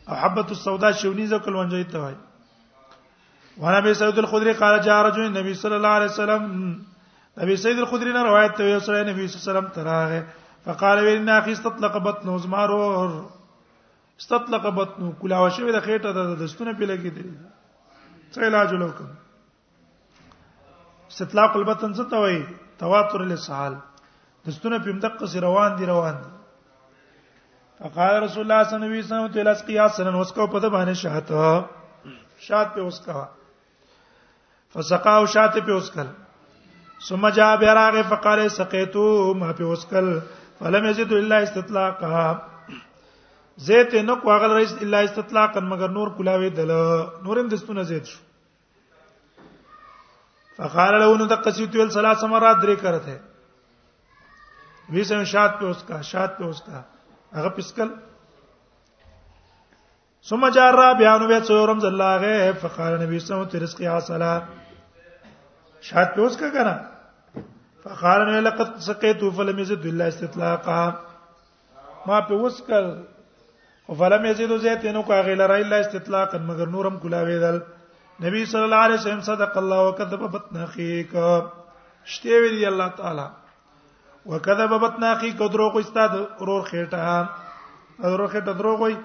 او 0.08 0.16
حبه 0.24 0.46
السوداء 0.58 0.92
شونیز 1.04 1.34
او 1.34 1.40
کلونجی 1.46 1.84
ته 1.94 2.00
وای 2.04 2.14
وانا 3.62 3.78
ابي 3.78 3.94
سعيد 3.94 4.18
الخدري 4.20 4.54
قال 4.60 4.80
جاء 4.84 4.98
رجل 5.06 5.26
النبي 5.26 5.54
صلى 5.62 5.76
الله 5.76 5.96
عليه 6.00 6.12
وسلم 6.12 7.46
ابي 7.46 7.56
سعيد 7.64 7.80
الخدري 7.80 8.12
نے 8.14 8.24
روایت 8.30 8.56
ته 8.58 8.64
یو 8.68 8.80
سره 8.90 9.04
نبی 9.12 9.28
صلی 9.28 9.42
الله 9.42 9.52
علیه 9.52 9.52
وسلم 9.68 9.84
تراغه 9.84 10.26
فقال 10.66 11.08
ان 11.08 11.30
اخي 11.38 11.52
استطلق 11.52 11.98
بطنه 12.10 12.38
زمارور 12.46 13.18
استطلق 14.20 14.68
بطنه 14.68 15.12
کلا 15.22 15.40
وشوی 15.46 15.72
د 15.72 15.84
خېټه 15.88 16.16
د 16.20 16.44
دستونه 16.44 16.74
په 16.74 16.86
لګی 16.92 17.12
دي 17.18 18.32
څه 18.32 18.46
علاج 18.52 18.74
وکم 18.82 19.12
استطلاق 21.10 21.58
البطن 21.64 21.94
څه 21.94 22.10
ته 22.10 22.18
وای 22.26 22.42
تواتر 22.84 23.26
لسال 23.34 23.78
دستونه 24.48 24.78
په 24.86 24.92
مدقه 24.96 25.28
سره 25.34 25.42
روان 25.48 25.72
دي 25.78 25.86
روان 25.90 26.16
دي 26.22 26.30
فقال 27.84 28.16
رسول 28.24 28.44
الله 28.44 28.64
صلی 28.64 28.76
الله 28.76 28.90
علیه 28.90 29.06
وسلم 29.06 29.28
ته 29.38 29.44
لاس 29.48 29.64
قیاس 29.70 29.92
سره 30.00 30.12
وسکو 30.24 30.46
په 30.56 30.60
د 30.66 30.72
باندې 30.76 31.02
شاته 31.06 32.44
شات 32.50 32.68
په 32.76 32.82
وسکا 32.92 33.24
فسقاو 34.78 35.26
شات 35.38 35.58
په 35.66 35.74
وسکل 35.78 36.12
ثم 37.08 37.28
جاء 37.40 37.50
براغه 37.64 38.04
فقال 38.14 38.46
سقيتو 38.60 39.06
ما 39.44 39.52
په 39.58 39.72
وسکل 39.74 40.14
فلم 40.64 40.86
يزد 40.92 41.12
الا 41.24 41.38
استطلاقا 41.50 42.24
زيت 43.68 43.94
نو 44.12 44.16
کوغل 44.24 44.56
رئیس 44.62 44.74
الا 44.82 45.00
استطلاقا 45.12 45.60
مگر 45.76 45.90
نور 46.00 46.14
کلاوي 46.18 46.50
دل 46.60 46.72
نورم 47.28 47.48
دستونه 47.56 47.84
زيت 47.94 48.06
شو 48.14 48.20
فقال 50.58 50.98
له 51.04 51.16
نو 51.22 51.28
تقسيت 51.40 51.76
ول 51.86 51.92
ثلاث 52.00 52.24
مرات 52.34 52.58
درې 52.68 52.82
کرته 52.86 53.24
ویسم 54.94 55.24
شات 55.34 55.52
په 55.60 55.66
اوس 55.68 55.84
کا 55.88 56.02
شات 56.12 56.38
په 56.38 56.44
اوس 56.46 56.62
کا 56.68 56.82
هغه 57.38 57.50
پسکل 57.56 57.90
ثم 60.30 60.44
جار 60.58 60.74
بیان 60.98 61.22
وې 61.28 61.40
څورم 61.48 61.80
زلاغه 61.86 62.52
فقال 62.66 62.94
نبی 63.06 63.20
صلی 63.20 63.34
الله 63.36 63.42
علیه 63.42 63.48
وسلم 63.48 63.52
ترزقی 63.60 63.86
عسلا 63.86 64.34
شات 65.90 66.14
په 66.18 66.22
اوس 66.26 66.38
کا 66.42 66.50
کنه 66.54 66.76
فقال 67.86 68.22
نبی 68.30 68.40
لقد 68.48 68.76
سقيت 68.88 69.24
فلم 69.40 69.60
يزد 69.64 69.86
الا 69.92 70.08
استطلاقا 70.14 70.82
ما 72.10 72.20
په 72.32 72.42
اوس 72.42 72.60
کا 72.68 72.80
فلم 74.02 74.26
يزيدوا 74.32 74.58
زيتن 74.68 75.00
کو 75.08 75.14
غیر 75.30 75.36
لرا 75.42 75.56
الا 75.64 75.80
استطلاقا 75.86 76.38
مگر 76.52 76.68
نورم 76.76 76.98
کلاوې 77.08 77.42
دل 77.46 77.60
نبی 78.28 78.46
صلی 78.54 78.64
الله 78.70 78.84
علیه 78.90 79.00
وسلم 79.02 79.22
صدق 79.30 79.58
الله 79.64 79.88
وکذب 79.90 80.28
بطن 80.36 80.62
اخیک 80.68 81.16
شته 82.14 82.38
ویلی 82.44 82.66
الله 82.66 82.88
تعالی 83.00 83.26
وکذب 84.34 84.72
بتناقی 84.82 85.30
کو 85.40 85.48
دروغ 85.56 85.76
استاد 85.80 86.10
ورور 86.40 86.62
خېټه 86.70 88.08
ورور 88.14 88.30
خېټه 88.34 88.54
دروغ 88.60 88.80
وي 88.82 88.96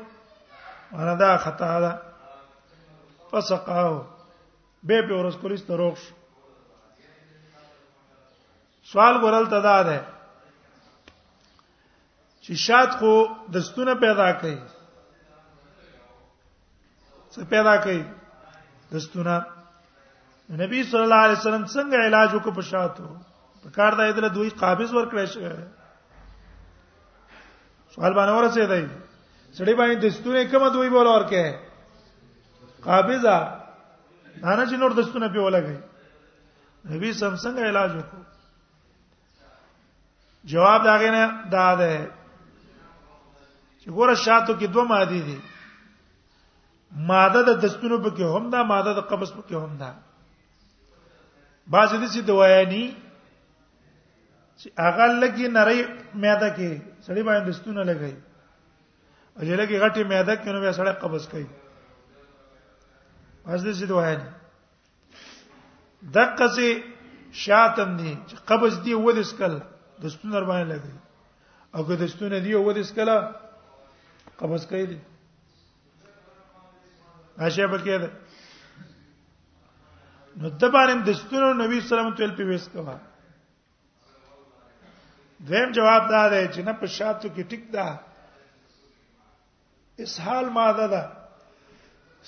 انا 0.99 1.15
دا 1.23 1.37
خطا 1.47 1.75
ده 1.83 1.93
فسقاو 3.31 3.93
به 4.89 4.99
په 5.09 5.15
ورس 5.19 5.37
کولیس 5.43 5.63
دروغ 5.69 5.95
شو 6.05 6.15
سوال 8.93 9.15
ګورل 9.25 9.47
تدا 9.55 9.77
ده 9.89 9.99
چې 12.45 12.53
شاد 12.67 12.91
خو 12.99 13.13
دستونه 13.57 13.95
پیدا 14.05 14.29
کړي 14.41 14.57
څه 17.33 17.45
پیدا 17.57 17.75
کړي 17.85 18.01
دستونه 18.93 19.41
نبی 20.61 20.83
صلی 20.93 21.03
الله 21.07 21.23
علیه 21.27 21.39
وسلم 21.41 21.65
څنګه 21.75 21.99
علاج 22.07 22.29
وکړ 22.35 22.53
په 22.57 22.63
شاتو 22.71 23.09
په 23.63 23.71
کار 23.71 23.93
دا 23.99 24.03
ایدل 24.05 24.29
دوی 24.35 24.49
قابض 24.63 24.91
ورکړی 24.95 25.27
شي 25.33 25.41
سوال 27.95 28.13
باندې 28.15 28.33
ورسې 28.39 28.63
دی 28.73 28.83
سړی 29.57 29.75
باندې 29.75 29.97
دستونه 30.07 30.45
کوم 30.51 30.65
دوی 30.75 30.91
بول 30.95 31.07
ورکه 31.07 31.45
قابضا 32.87 33.37
نه 34.59 34.65
چې 34.69 34.77
نور 34.83 34.91
دستونه 34.93 35.29
په 35.35 35.41
ولګي 35.47 35.79
نبی 36.91 37.13
سم 37.13 37.35
څنګه 37.35 37.63
علاج 37.71 37.91
وکړو 37.97 38.25
جواب 40.53 40.83
داغه 40.85 41.11
نه 41.11 41.25
دا 41.57 41.75
ده 41.77 42.09
چې 43.83 43.89
ګوره 43.97 44.15
شاتو 44.15 44.53
کې 44.59 44.67
دوه 44.67 44.85
مادي 44.85 45.21
دي 45.29 45.39
ماده 47.13 47.43
د 47.43 47.61
دستونو 47.65 47.99
په 47.99 48.11
کې 48.17 48.25
هم 48.37 48.51
دا 48.51 48.63
ماده 48.73 48.95
د 48.95 49.01
قبض 49.11 49.33
په 49.33 49.43
کې 49.49 49.55
هم 49.57 49.77
دا 49.79 49.91
بعض 51.69 51.91
دي 51.95 52.09
چې 52.09 52.21
دوایانی 52.27 52.85
چې 54.61 54.69
هغه 54.87 55.05
لګي 55.23 55.47
نری 55.57 55.81
معده 56.23 56.49
کې 56.57 56.71
سړی 57.07 57.23
باندې 57.29 57.51
ستونه 57.59 57.83
لګي 57.91 58.15
او 59.37 59.41
چې 59.47 59.55
لګي 59.61 59.77
غټي 59.85 60.03
معده 60.13 60.35
کې 60.41 60.51
نو 60.55 60.59
بیا 60.65 60.73
سړی 60.79 60.93
قبض 61.03 61.25
کوي 61.33 61.49
پس 63.45 63.61
دې 63.67 63.73
څه 63.79 63.87
دوه 63.91 64.11
نه 64.19 64.27
دقه 66.17 66.47
سي 66.57 66.69
شاتم 67.45 67.91
دي 68.01 68.13
چې 68.29 68.35
قبض 68.49 68.75
دی 68.85 68.93
و 68.95 69.09
دې 69.17 69.25
سکل 69.33 69.55
د 70.03 70.15
ستونه 70.15 70.41
باندې 70.51 70.69
لګي 70.73 70.95
او 71.75 71.81
که 71.89 71.95
د 72.03 72.15
ستونه 72.15 72.39
دی 72.47 72.53
و 72.67 72.73
دې 72.77 72.85
سکل 72.91 73.11
قبض 74.43 74.63
کوي 74.73 74.87
دي 74.91 74.99
عاشیا 77.45 77.67
پکې 77.73 77.97
ده 78.03 78.11
نو 80.41 80.49
د 80.61 80.63
باندې 80.75 81.05
د 81.09 81.23
ستونو 81.23 81.47
نبی 81.61 81.79
صلی 81.81 81.85
الله 81.85 82.03
علیه 82.03 82.15
وسلم 82.15 82.19
تل 82.21 82.33
په 82.39 82.45
وېس 82.51 82.67
کوه 82.75 83.01
دویم 85.49 85.71
جواب 85.77 86.03
دا 86.11 86.23
دی 86.31 86.43
چې 86.55 86.61
نه 86.67 86.73
په 86.81 86.87
شاتو 86.95 87.29
کې 87.35 87.43
ټیک 87.51 87.63
ده 87.75 87.85
اسهال 90.05 90.47
ماده 90.57 90.87
ده 90.95 91.03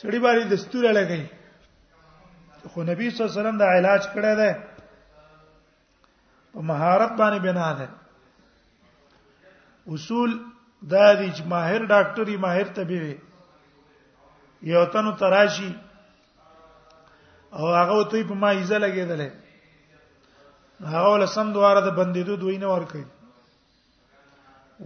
سړی 0.03 0.19
باندې 0.27 0.45
دستور 0.55 0.85
لګی 0.99 1.25
خو 2.73 2.81
نبی 2.91 3.05
صلی 3.11 3.21
الله 3.21 3.31
علیه 3.31 3.39
وسلم 3.41 3.59
دا 3.63 3.69
علاج 3.79 4.03
کړی 4.15 4.33
دی 4.41 4.53
په 6.53 6.61
مهارت 6.71 7.13
باندې 7.21 7.39
بنا 7.49 7.69
ده 7.83 7.89
اصول 9.97 10.31
دا 10.83 11.15
دی 11.15 11.33
چې 11.33 11.43
ماهر 11.55 11.83
ډاکټري 11.93 12.37
ماهر 12.47 12.67
طبيبي 12.81 13.17
یو 14.73 14.83
تنو 14.97 15.13
تراشي 15.21 15.73
او 17.53 17.67
هغه 17.77 17.95
ته 18.11 18.17
په 18.33 18.37
ما 18.45 18.51
ایزه 18.51 18.79
لګیدلې 18.79 19.42
هغه 20.85 21.09
ول 21.13 21.27
سم 21.35 21.53
دواره 21.55 21.81
د 21.87 21.95
بندیدو 21.99 22.37
دوی 22.43 22.57
نه 22.63 22.67
ورکړي 22.75 23.05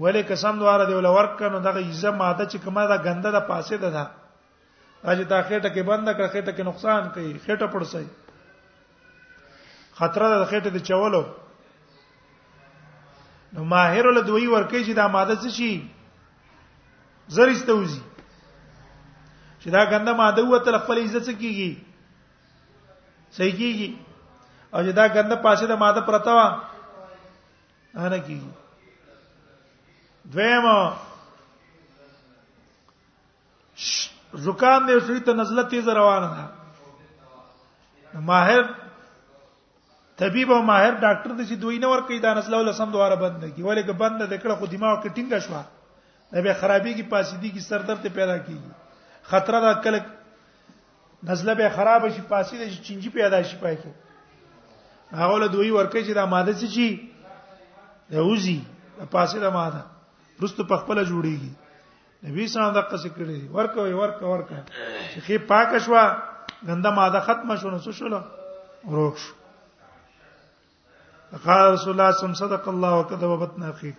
ولې 0.01 0.23
قسم 0.29 0.59
دواره 0.61 0.85
دی 0.89 0.95
ول 0.97 1.07
ورکنو 1.17 1.59
دغه 1.67 1.81
یزه 1.89 2.11
ماده 2.21 2.47
چې 2.47 2.65
کومه 2.65 2.85
ده 2.91 2.97
غنده 3.07 3.31
ده 3.37 3.41
پاسه 3.49 3.77
ده 3.85 3.91
ده 3.97 4.05
اج 5.05 5.29
تا 5.31 5.41
خېټه 5.49 5.69
کې 5.75 5.81
بند 5.89 6.09
کړ 6.09 6.27
خېټه 6.35 6.53
کې 6.57 6.63
نقصان 6.69 7.03
کوي 7.09 7.39
خېټه 7.39 7.67
پړسي 7.73 8.07
خطر 9.99 10.23
ده 10.23 10.45
خېټه 10.53 10.71
د 10.77 10.79
چولو 10.89 11.23
نو 13.55 13.61
ماهر 13.73 14.07
ول 14.07 14.21
دوی 14.29 14.47
ورکه 14.53 14.85
چې 14.85 14.93
دا 15.01 15.09
ماده 15.09 15.35
څه 15.35 15.51
شي 15.59 15.75
زریسته 17.37 17.73
وزي 17.77 18.01
چې 19.61 19.69
دا 19.77 19.85
غنده 19.93 20.13
ماده 20.21 20.45
وته 20.45 20.79
خپل 20.85 20.97
عزت 21.05 21.25
څه 21.29 21.33
کیږي 21.41 21.73
صحیح 23.37 23.57
کیږي 23.61 23.89
او 24.75 24.83
چې 24.85 24.93
دا 24.93 25.07
ګند 25.15 25.33
پاسه 25.43 25.67
د 25.67 25.79
ماده 25.83 26.01
پرتا 26.07 26.35
وا 26.35 26.47
نه 28.11 28.19
کیږي 28.19 28.51
دویم 30.35 30.65
زکام 34.47 34.87
دې 34.87 34.99
سړي 35.01 35.21
ته 35.29 35.33
نزله 35.43 35.63
تیز 35.75 35.89
روانه 35.89 36.31
ده 36.37 38.21
ماهر 38.31 38.63
طبيب 40.23 40.51
او 40.53 40.61
ماهر 40.63 40.93
ډاکټر 41.01 41.31
دې 41.37 41.45
چې 41.49 41.55
دوی 41.63 41.79
نه 41.79 41.89
ور 41.93 42.01
کوي 42.11 42.19
دا 42.25 42.35
نزله 42.41 42.57
ول 42.59 42.73
سم 42.81 42.91
دواره 42.97 43.17
بند 43.23 43.45
کی 43.57 43.63
ولې 43.63 43.83
که 43.87 43.93
بند 43.93 44.23
د 44.23 44.35
کړه 44.43 44.55
خو 44.59 44.67
دماغ 44.75 44.97
کې 45.03 45.09
ټینګه 45.09 45.39
شو 45.39 45.63
دا 46.33 46.43
به 46.43 46.55
خرابي 46.61 46.93
کې 46.95 47.11
پاسیدي 47.11 47.51
کې 47.51 47.61
سر 47.69 47.79
درد 47.79 48.07
پیدا 48.15 48.39
کیږي 48.39 49.31
خطر 49.33 49.61
دا 49.67 49.73
کله 49.87 50.01
نزله 51.29 51.55
به 51.61 51.69
خراب 51.77 52.09
شي 52.17 52.23
پاسیدي 52.29 52.71
چې 52.77 52.83
چنجي 52.89 53.11
پیدا 53.19 53.43
شي 53.43 53.57
پای 53.61 53.77
کې 53.77 53.89
هغه 55.13 55.39
له 55.39 55.47
دوی 55.47 55.71
ورکه 55.71 56.03
چې 56.07 56.13
دا 56.15 56.27
ماده 56.27 56.53
څه 56.59 56.67
چی 56.75 57.09
د 58.13 58.27
اوزی 58.27 58.61
د 58.99 59.03
پاسه 59.11 59.39
د 59.41 59.47
ماده 59.59 59.81
پرستو 60.39 60.63
په 60.71 60.77
خپل 60.83 60.99
جوړیږي 61.05 61.53
نبی 62.29 62.47
صلی 62.47 62.47
الله 62.47 62.47
علیه 62.47 62.47
وسلم 62.47 62.79
دغه 62.81 62.97
څه 63.03 63.11
کړی 63.17 63.39
ورکه 63.57 63.81
ورکه 64.03 64.25
ورکه 64.33 64.59
چې 65.13 65.19
خې 65.25 65.37
پاک 65.51 65.69
شوا 65.85 66.05
غنده 66.67 66.91
ماده 66.99 67.21
ختمه 67.21 67.57
شو 67.61 67.71
نو 67.71 67.79
شول 67.99 68.13
روک 68.99 69.17
شو 69.23 69.33
قال 71.45 71.65
رسول 71.75 71.93
الله 71.95 72.11
صلى 72.11 72.25
الله 72.25 72.27
عليه 72.27 72.27
وسلم 72.27 72.41
صدق 72.43 72.69
الله 72.75 72.99
وكذب 72.99 73.31
بطن 73.45 73.63
اخيك 73.63 73.95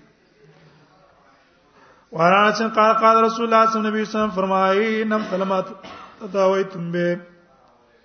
وانا 2.11 2.51
چن 2.57 2.69
قال 2.75 2.93
قال 2.99 3.23
رسول 3.23 3.45
الله 3.45 3.65
صلى 3.71 3.77
الله 3.79 3.91
عليه 3.91 4.01
وسلم 4.01 4.31
فرمایي 4.39 5.03
نم 5.03 5.23
سلامات 5.29 5.67
تداوي 6.21 6.63
تم 6.63 6.91
به 6.91 7.19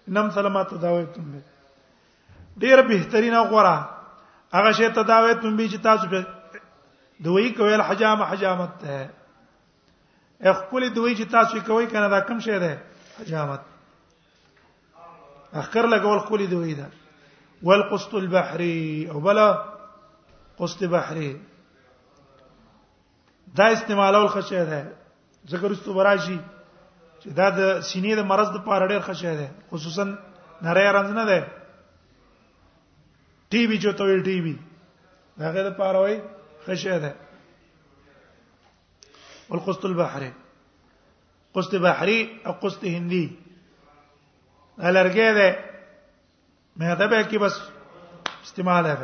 نم 0.08 0.30
سلامات 0.30 0.70
تداوي 0.70 1.06
تم 1.06 1.32
به 1.32 1.42
ډیر 2.60 2.82
بهترین 2.82 3.34
او 3.34 3.44
غوړه 3.44 3.76
هغه 4.54 4.72
شی 4.72 4.88
ته 4.94 5.02
داوی 5.02 5.34
تم 5.34 5.56
به 5.56 5.68
چې 5.68 5.78
تاسو 5.82 6.06
به 6.08 6.26
دوی 7.24 7.50
کویل 7.52 7.80
حجام 7.80 8.22
حجامت 8.22 8.70
ده 8.82 10.52
خپل 10.52 10.88
دوی 10.94 11.16
چې 11.16 11.22
تاسو 11.30 11.60
کوي 11.66 11.86
کنه 11.86 12.08
دا 12.08 12.20
کم 12.20 12.38
شی 12.40 12.58
ده 12.58 12.80
حجامت 13.20 13.60
اخر 15.52 15.86
لګول 15.90 16.18
خپل 16.26 16.46
دوی 16.50 16.74
ده 16.74 16.86
والقسط 17.62 18.14
البحري 18.14 19.08
او 19.12 19.20
بلا 19.20 19.48
قسط 20.58 20.84
بحري 20.84 21.40
دا 23.56 23.72
استعمالول 23.72 24.28
خشه 24.28 24.64
ده 24.64 24.92
ذکر 25.48 25.70
استو 25.72 25.94
براشي 25.94 26.38
چې 27.22 27.28
دا 27.28 27.50
د 27.50 27.80
سینې 27.80 28.14
د 28.16 28.24
مرض 28.24 28.48
د 28.52 28.64
پاره 28.64 28.88
ډېر 28.88 29.00
خشه 29.02 29.36
ده 29.36 29.50
خصوصا 29.70 30.04
نری 30.62 30.92
رنځ 30.92 31.10
نه 31.10 31.24
ده 31.24 31.61
ټي 33.52 33.62
وي 33.70 33.76
جو 33.84 33.92
ته 34.00 34.08
ویل 34.10 34.22
ټي 34.28 34.36
وي 34.46 34.54
هغه 35.44 35.62
د 35.68 35.74
پاره 35.80 35.98
وای 36.04 36.16
خشه 36.66 36.96
ده 37.02 37.10
والقسط 39.50 39.84
البحري 39.90 40.30
قسط 41.56 41.72
بحري 41.86 42.18
او 42.46 42.52
قسط 42.62 42.82
هندي 42.98 43.24
الارګه 44.86 45.28
ده 45.38 45.48
مهده 46.80 47.06
به 47.12 47.20
کې 47.28 47.38
بس 47.42 47.54
استعمال 48.48 48.86
ہے 48.92 48.96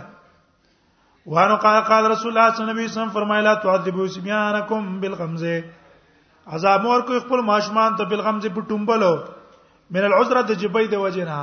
وانو 1.35 1.57
قال 1.67 1.79
قال 1.93 2.05
رسول 2.11 2.31
الله 2.33 2.55
صلی 2.55 2.65
الله 2.65 2.75
علیه 2.77 2.93
وسلم 2.95 3.13
فرمایلا 3.19 3.55
تعذبوا 3.67 4.07
سبيانكم 4.17 5.01
بالغمزه 5.05 6.53
عذاب 6.57 6.83
مور 6.89 7.01
کو 7.09 7.21
خپل 7.27 7.45
ماشمان 7.53 7.97
ته 8.01 8.05
بالغمزه 8.15 8.53
په 8.59 8.69
ټومبلو 8.71 9.13
من 9.97 10.05
العذره 10.13 10.43
د 10.43 10.61
جبې 10.65 10.87
د 10.93 11.07
وجنه 11.07 11.39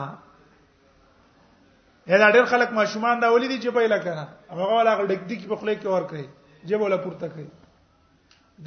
دا 2.08 2.30
ډېر 2.30 2.46
خلک 2.46 2.70
ماشومان 2.74 3.20
دا 3.22 3.28
ولې 3.34 3.48
دي 3.48 3.60
چې 3.62 3.70
په 3.76 3.80
لکنه 3.92 4.28
هغه 4.50 4.74
ولا 4.80 4.92
ډګ 5.06 5.22
دګ 5.30 5.48
په 5.54 5.56
خله 5.56 5.76
کې 5.78 5.88
ور 5.88 6.04
کوي 6.10 6.28
جيب 6.70 6.82
ولا 6.82 6.98
پورته 6.98 7.28
کوي 7.38 7.48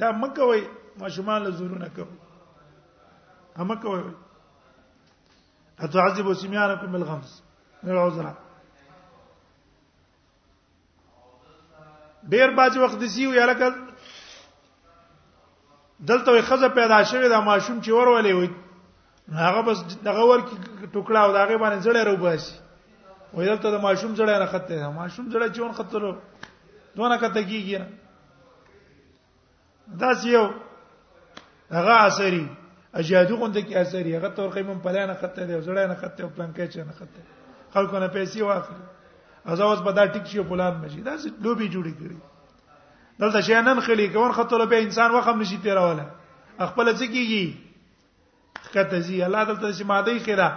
دا 0.01 0.11
مکه 0.23 0.43
وای 0.49 0.65
ماشومان 1.03 1.41
له 1.43 1.49
زورونه 1.61 1.89
کوي 1.99 2.19
هم 3.57 3.79
کوي 3.79 4.11
اتعذب 5.87 6.33
سميانكم 6.33 6.91
بالغمس 6.97 7.41
من 7.83 7.91
العذرا 7.95 8.33
ډیر 12.35 12.55
باج 12.61 12.77
وخت 12.77 12.99
دسی 13.03 13.21
یو 13.23 13.33
یلکه 13.33 13.73
دلته 16.09 16.41
خزه 16.47 16.67
پیدا 16.79 17.03
شوه 17.03 17.29
دا 17.29 17.41
ماشوم 17.51 17.81
چې 17.81 17.89
ورولې 17.89 18.31
وي 18.33 18.49
هغه 19.43 19.61
بس 19.61 19.97
دغه 20.03 20.21
ور 20.21 20.39
ټوکړه 20.93 21.15
او 21.15 21.31
دغه 21.31 21.57
باندې 21.57 21.87
زړه 21.87 22.03
روباسي 22.09 22.55
ویل 23.33 23.57
ته 23.63 23.69
د 23.71 23.77
ماشوم 23.81 24.13
جړې 24.19 24.37
نه 24.43 24.49
خطه 24.53 24.77
ماشوم 24.99 25.25
جړې 25.33 25.47
چون 25.57 25.71
خطلو 25.79 26.11
دونه 26.95 27.15
کته 27.23 27.41
کیږي 27.43 27.79
دا 30.03 30.11
سیو 30.23 30.43
هغه 31.71 31.93
اثرې 32.07 32.47
اجادو 32.93 33.35
غوند 33.35 33.57
کې 33.57 33.75
اثرې 33.75 34.17
هغه 34.17 34.29
تور 34.39 34.49
قیمه 34.57 34.75
پلان 34.85 35.09
خطه 35.13 35.41
دی 35.51 35.57
زړه 35.61 35.85
نه 35.93 35.97
خطه 36.01 36.19
او 36.23 36.29
پلان 36.29 36.53
کې 36.57 36.65
چې 36.73 36.77
نه 36.89 36.93
خطه 37.01 37.21
خلکو 37.77 37.95
نه 38.03 38.07
پیسې 38.17 38.39
واخلي 38.49 38.83
از 39.51 39.59
اوس 39.65 39.79
به 39.87 39.91
دا 39.97 40.03
ټیک 40.15 40.25
شي 40.33 40.41
پلان 40.53 40.73
مشي 40.81 40.99
دا 41.01 41.13
څه 41.21 41.29
لوبي 41.47 41.67
جوړی 41.75 41.93
کړی 42.01 42.19
دلته 43.21 43.39
شي 43.47 43.53
نن 43.67 43.77
خلی 43.85 44.05
کوون 44.15 44.31
خطر 44.37 44.59
به 44.73 44.77
انسان 44.87 45.09
وخم 45.15 45.35
نشي 45.43 45.57
تیروله 45.65 46.05
خپل 46.59 46.97
څه 46.97 47.03
کیږي 47.03 47.53
خطه 48.75 48.97
زی 49.09 49.17
الله 49.25 49.41
دلته 49.49 49.65
شي 49.79 49.83
ماده 49.91 50.11
خیره 50.27 50.49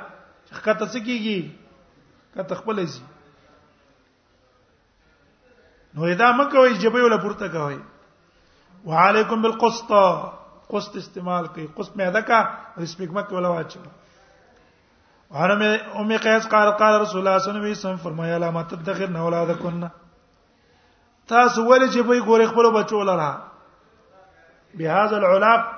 خطه 0.50 0.86
څه 0.88 1.00
کیږي 1.08 1.40
که 2.34 2.42
تخپل 2.42 2.86
شي 2.86 3.02
نو 5.94 6.04
ادا 6.10 6.30
مکوې 6.36 6.74
جبې 6.82 7.00
ولا 7.04 7.16
پورته 7.22 7.48
کوي 7.48 7.78
وعليكم 8.84 9.42
بالقسط 9.42 9.90
قسط 10.70 10.94
استعمال 11.00 11.46
کوي 11.56 11.66
قسط 11.76 11.96
مې 11.96 12.02
ادا 12.04 12.20
کا 12.30 12.38
ریسپیک 12.78 13.10
مکه 13.16 13.34
ولا 13.34 13.48
واچو 13.54 13.80
ارمه 15.42 15.98
ام 16.02 16.14
قیس 16.26 16.48
قال 16.54 16.70
قال 16.82 16.96
رسول 17.02 17.20
الله 17.26 17.38
صلی 17.38 17.50
الله 17.50 17.60
علیه 17.62 17.78
وسلم 17.78 17.96
فرمایا 18.04 18.38
لا 18.44 18.50
متدخر 18.54 19.16
اولادکن 19.24 19.84
تاسو 21.28 21.64
ولې 21.66 21.92
چې 21.94 22.00
به 22.12 22.24
ګورې 22.28 22.54
خپل 22.54 22.70
بچو 22.78 23.02
لره 23.10 24.56
بهذا 24.80 25.16
العلاق 25.18 25.68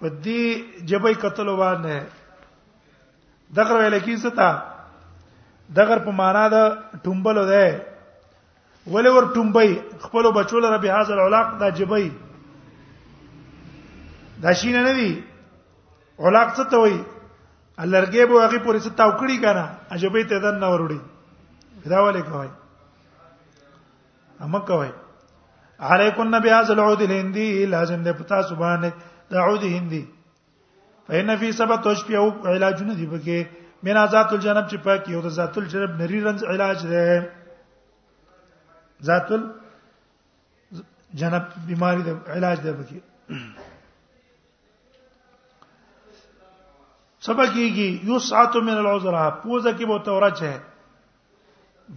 په 0.00 0.06
دې 0.26 0.74
جبې 0.80 1.22
قتل 1.26 1.52
باندې 1.62 3.54
دغه 3.60 3.78
ویل 3.80 3.98
کیسه 4.10 4.30
تا 4.40 4.48
دغه 5.76 5.96
په 6.04 6.10
معنا 6.20 6.44
د 6.54 6.56
ټومبلو 7.04 7.44
ده 7.50 7.60
ولې 8.86 9.10
ور 9.16 9.24
ټومبي 9.34 9.70
خپل 10.04 10.24
بچول 10.38 10.62
ربي 10.74 10.90
هاذ 10.96 11.08
العلاق 11.16 11.46
دا 11.62 11.68
جبي 11.80 12.08
دا 14.44 14.50
شینه 14.60 14.80
نه 14.86 14.92
دي 15.00 15.12
علاق 16.18 16.56
څه 16.56 16.64
ته 16.74 16.78
وایي 16.84 17.00
الرګي 17.78 18.24
به 18.26 18.44
هغه 18.44 18.58
پورې 18.58 18.78
څه 18.78 18.90
تاو 19.00 19.10
کړی 19.20 19.36
کنه 19.44 19.64
عجبې 19.90 20.22
ته 20.32 20.36
دن 20.46 20.56
نه 20.62 20.68
وروړي 20.72 21.00
دا 21.96 22.00
ولې 22.04 22.20
کوي 22.30 22.48
اما 24.46 24.58
کوي 24.72 24.90
علیکن 25.94 26.28
نبی 26.34 26.48
از 26.50 26.70
العود 26.70 27.00
الهندی 27.02 27.66
لازم 27.72 28.00
ده 28.06 28.12
پتا 28.20 28.36
سبحان 28.46 28.82
ده 29.30 29.36
عود 29.42 29.62
هندی 29.64 30.04
فإن 31.08 31.30
فی 31.40 31.48
سبت 31.58 31.80
وش 31.86 32.00
پیو 32.06 32.28
علاجونه 32.46 32.94
دی 32.94 33.06
بکې 33.12 33.38
مینا 33.82 34.04
ذات 34.12 34.32
الجنب 34.32 34.68
چې 34.70 34.76
پاک 34.84 35.08
یو 35.08 35.20
د 35.24 35.26
ذات 35.40 35.58
الجنب 35.58 35.90
نری 36.00 36.18
رنج 36.22 36.40
علاج 36.52 36.78
ده 36.86 37.30
ذات 39.10 39.28
الجنب 39.36 41.44
بیماری 41.66 42.02
د 42.06 42.08
علاج 42.36 42.56
ده 42.64 42.70
پکې 42.80 42.98
سبا 47.26 47.46
کېږي 47.50 47.90
یسعت 48.12 48.54
من 48.68 48.76
العذرا 48.78 49.24
پوزه 49.42 49.70
کې 49.72 49.84
به 49.90 49.96
تورات 50.08 50.36
ده 50.40 50.52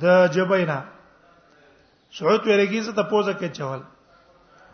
د 0.03 0.05
جبینا 0.35 0.79
سعوت 2.17 2.41
ورګي 2.47 2.81
څه 2.85 2.91
ته 2.99 3.03
پوزه 3.15 3.33
کې 3.39 3.47
چول 3.57 3.79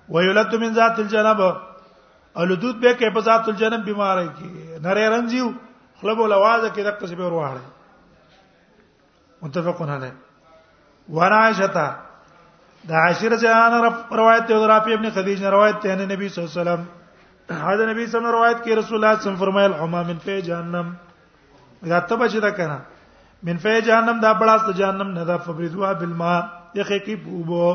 ویولد 0.09 0.53
من 0.65 0.71
ذات 0.79 0.95
الجنب 1.05 1.39
الودود 2.35 2.75
به 2.83 2.91
کې 2.99 3.13
په 3.19 3.25
ذات 3.29 3.45
الجنب 3.53 3.81
بیمار 3.91 4.17
کې 4.25 4.47
نری 4.89 5.07
رنجیو 5.15 5.49
خلبو 6.01 6.27
لوازه 6.33 6.67
کې 6.73 6.81
دغه 6.87 6.97
څه 7.07 7.15
به 7.19 7.25
ورواړي 7.29 7.63
متفقون 9.41 9.89
علی 9.95 10.11
ورایشتا 11.19 11.87
د 12.89 12.91
عاشر 13.03 13.33
جان 13.43 13.71
روایت 14.19 14.43
ته 14.51 14.57
درا 14.65 14.77
پی 14.85 14.91
ابن 14.93 15.05
خدیجه 15.15 15.47
روایت 15.55 15.77
ته 15.85 15.91
نبی 15.95 16.29
صلی 16.29 16.39
الله 16.43 16.53
علیه 16.53 16.61
وسلم 16.61 16.81
حاضر 17.63 17.83
نبی 17.93 18.03
صلی 18.05 18.05
الله 18.05 18.05
علیه 18.05 18.09
وسلم 18.17 18.25
روایت 18.37 18.59
کې 18.63 18.71
رسول 18.81 18.95
الله 18.97 18.97
صلی 18.97 18.97
الله 18.99 19.09
علیه 19.17 19.25
وسلم 19.33 19.41
فرمایل 19.45 19.71
حما 19.81 20.01
من 20.11 20.17
فی 20.25 20.35
جهنم 20.49 20.87
دا 21.93 21.99
ته 22.11 22.15
بچی 22.21 22.39
دا 22.45 22.51
کنه 22.59 22.79
من 23.49 23.57
فی 23.65 23.75
جهنم 23.89 24.17
دا 24.25 24.31
بڑا 24.43 24.55
ست 24.57 24.69
جهنم 24.81 25.07
نه 25.17 25.23
دا 25.31 25.37
فبرزوا 25.47 25.89
بالماء 26.03 26.41
یخې 26.75 27.05
کې 27.07 27.11
بوبو 27.23 27.69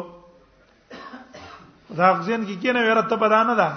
دا 1.99 2.07
غزن 2.13 2.47
کې 2.47 2.67
کنه 2.67 2.81
ورته 2.91 3.15
بدانه 3.25 3.55
ده 3.63 3.71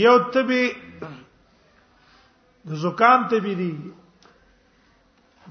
یو 0.00 0.16
تبي 0.32 0.64
زکام 2.64 3.28
ته 3.28 3.40
بي 3.40 3.54
دي 3.54 3.72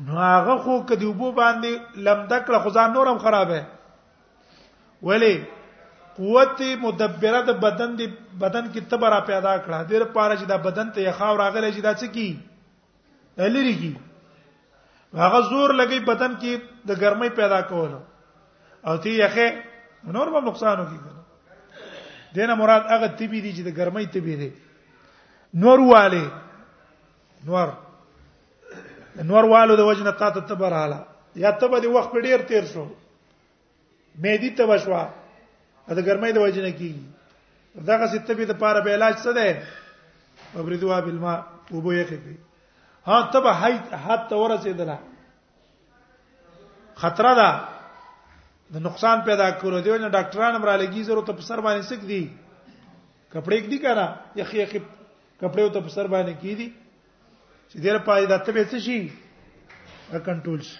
نو 0.06 0.18
هغه 0.18 0.58
خو 0.64 0.82
کدی 0.90 1.06
وبو 1.06 1.32
باندې 1.32 1.98
لمدکړه 2.06 2.60
خو 2.64 2.70
ځان 2.70 2.94
نورم 2.94 3.18
خرابه 3.18 3.62
ولی 5.02 5.44
قوت 6.18 6.62
مدبره 6.82 7.42
د 7.48 7.58
بدن 7.60 7.96
دی 7.98 8.08
بدن 8.40 8.72
کې 8.72 8.80
تبرا 8.90 9.20
پیدا 9.32 9.54
کړه 9.66 9.90
ډیر 9.90 10.04
پاره 10.14 10.36
چې 10.36 10.46
دا 10.46 10.58
بدن 10.58 10.92
ته 10.92 11.02
یخاو 11.02 11.38
راغلی 11.38 11.74
چې 11.74 11.82
دا 11.82 11.94
څه 11.94 12.08
کی 12.14 12.38
لری 13.38 13.74
کی 13.82 13.94
هغه 15.18 15.40
زور 15.50 15.70
لګي 15.76 16.00
بدن 16.06 16.36
کې 16.36 16.60
د 16.86 16.92
ګرمۍ 17.00 17.30
پیدا 17.36 17.62
کول 17.72 17.96
او 18.88 18.98
تی 18.98 19.18
یخه 19.20 19.64
نور 20.14 20.28
به 20.32 20.40
نقصان 20.46 20.80
وکړي 20.80 22.36
دینه 22.36 22.56
مراد 22.56 22.86
هغه 22.92 23.08
تبي 23.08 23.42
دي 23.42 23.52
چې 23.56 23.66
د 23.68 23.72
ګرمۍ 23.78 24.06
تبي 24.14 24.36
دي 24.36 24.54
نور 25.54 25.80
واله 25.80 26.32
نور 27.46 27.68
نور 29.24 29.44
والو 29.52 29.76
د 29.76 29.80
وجنه 29.92 30.12
تا 30.24 30.30
ته 30.36 30.40
تبراله 30.50 31.06
یا 31.44 31.52
ته 31.62 31.68
به 31.68 31.80
د 31.86 31.96
وخت 31.96 32.14
ډیر 32.24 32.42
تیر 32.52 32.66
شو 32.74 32.86
مې 34.22 34.38
دي 34.42 34.50
ته 34.60 34.66
بشوا 34.72 35.04
د 35.88 36.00
ګرمۍ 36.06 36.32
د 36.36 36.42
وجنه 36.46 36.72
کی 36.80 36.92
دغه 37.92 38.08
ستبي 38.14 38.46
د 38.52 38.60
پاره 38.64 38.82
به 38.88 38.94
علاج 39.00 39.16
څه 39.24 39.32
ده 39.40 39.64
وبردوا 40.58 41.00
بالماء 41.08 41.40
وبو 41.74 41.92
یخفي 41.94 42.36
ها 43.08 43.20
تب 43.34 43.48
حیت 43.64 43.94
حد 44.06 44.24
تور 44.30 44.50
رسیدله 44.52 44.98
خطر 47.04 47.26
ده 47.42 47.50
د 48.74 48.84
نقصان 48.86 49.22
پیدا 49.26 49.50
کولو 49.62 49.82
دی 49.82 49.98
نو 49.98 50.08
ډاکټران 50.08 50.56
امر 50.56 50.74
علیږي 50.74 51.04
ضرورت 51.12 51.30
په 51.40 51.48
سر 51.48 51.62
باندې 51.68 51.90
سک 51.90 52.08
دي 52.08 52.28
کپڑے 53.34 53.60
کې 53.60 53.70
دي 53.74 53.78
کنه 53.78 54.06
یخ 54.42 54.54
یخ 54.60 54.76
کپڑے 55.40 55.70
ته 55.70 55.80
په 55.88 55.96
سر 55.96 56.08
باندې 56.14 56.40
کی 56.42 56.56
دي 56.62 56.70
چې 57.72 57.78
دې 57.84 57.92
لپاره 57.98 58.22
د 58.26 58.36
تبه 58.46 58.64
څه 58.74 58.78
شي 58.86 59.00
کنټرول 60.28 60.62
شي 60.68 60.78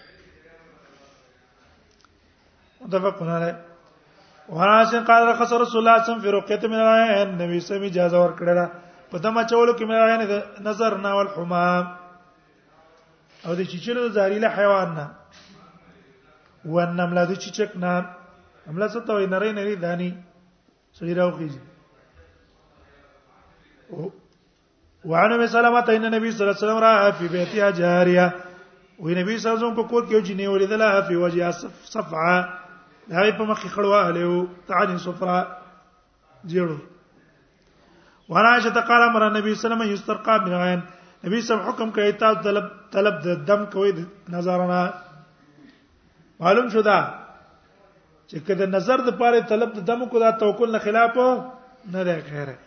متفقون 2.82 3.30
علی 3.38 3.52
وراسن 4.58 5.02
قال 5.10 5.22
رخص 5.32 5.52
رسول 5.64 5.80
الله 5.82 5.96
صم 6.10 6.18
فی 6.26 6.30
رقیت 6.38 6.62
من 6.74 6.80
العين 6.86 7.30
نبی 7.42 7.58
سم 7.68 7.82
اجازه 7.90 8.18
ورکړه 8.24 8.66
په 9.12 9.18
دما 9.26 9.42
چولو 9.52 9.74
کې 9.78 9.84
من 9.92 9.96
العين 10.04 10.22
نظر 10.70 10.92
نه 11.06 11.10
ول 11.18 11.30
حمام 11.36 11.86
او 13.46 13.56
د 13.60 13.62
چیچلو 13.74 14.10
زهريله 14.16 14.50
حیوان 14.58 14.90
نه 15.02 15.06
ونمله 16.78 17.24
د 17.34 17.36
چیچک 17.44 17.72
نه 17.84 17.92
عمله 18.70 18.88
ستو 18.96 19.14
نری 19.36 19.52
نری 19.60 19.74
دانی 19.84 20.12
سړي 20.98 21.14
راوخیږي 21.22 21.62
وعن 25.06 25.32
ابي 25.32 25.48
سلمه 25.48 25.86
ان 25.90 26.06
النبي 26.06 26.32
صلى 26.32 26.40
الله 26.44 26.58
عليه 26.58 26.66
وسلم 26.66 26.78
را 26.84 27.12
في 27.12 27.28
بيتها 27.28 27.70
جاريه 27.70 28.32
وی 29.00 29.16
نبی 29.16 29.38
صلی 29.40 29.50
الله 29.52 29.60
علیه 29.60 29.68
وسلم 29.68 29.84
په 29.84 29.90
کوټ 29.90 30.04
کې 30.08 30.12
یو 30.14 30.20
جنې 30.24 30.48
ولیدله 30.48 31.02
فی 31.08 31.16
وجه 31.16 31.52
صفعه 31.86 32.58
هغه 33.12 33.32
په 33.38 33.44
مخ 33.46 33.62
خړوا 33.76 34.02
اله 34.08 34.48
تعالی 34.68 34.98
صفرا 34.98 35.38
جیړو 36.50 36.78
ورایشه 38.30 38.80
قال 38.90 39.02
امر 39.08 39.26
النبي 39.30 39.56
صلی 39.56 39.56
الله 39.72 39.78
علیه 39.78 39.94
وسلم 39.94 39.94
یسترقى 39.94 40.36
من 40.46 40.54
عین 40.68 40.80
نبی 41.26 41.42
صلی 41.42 41.70
حکم 41.70 41.90
کوي 41.90 42.12
تاسو 42.12 42.42
طلب 42.42 42.68
طلب 42.92 43.22
د 43.26 43.46
دم 43.52 43.66
کوي 43.72 43.92
نظرنا 44.36 44.82
معلوم 46.40 46.70
شو 46.74 46.82
دا 46.82 47.00
چې 48.28 48.48
کله 48.48 48.66
نظر 48.78 49.06
د 49.10 49.18
پاره 49.22 49.46
طلب 49.54 49.74
د 49.78 49.88
دم 49.92 50.06
کو 50.10 50.20
دا 50.26 50.32
توکل 50.44 50.72
نه 50.78 50.80
خلاف 50.90 51.18
نه 51.18 52.04
دی 52.10 52.20
خیره 52.22 52.58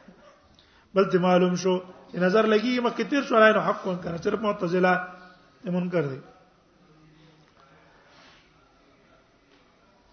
بلته 0.95 1.19
معلوم 1.29 1.55
شو 1.65 1.81
نظر 2.21 2.47
لګي 2.47 2.79
مکه 2.85 3.05
تیر 3.11 3.23
شو 3.29 3.37
راي 3.41 3.53
نو 3.53 3.61
حق 3.61 3.87
منکر 3.87 4.17
صرف 4.25 4.41
معتزله 4.41 4.95
منکر 5.65 6.03
دي 6.07 6.19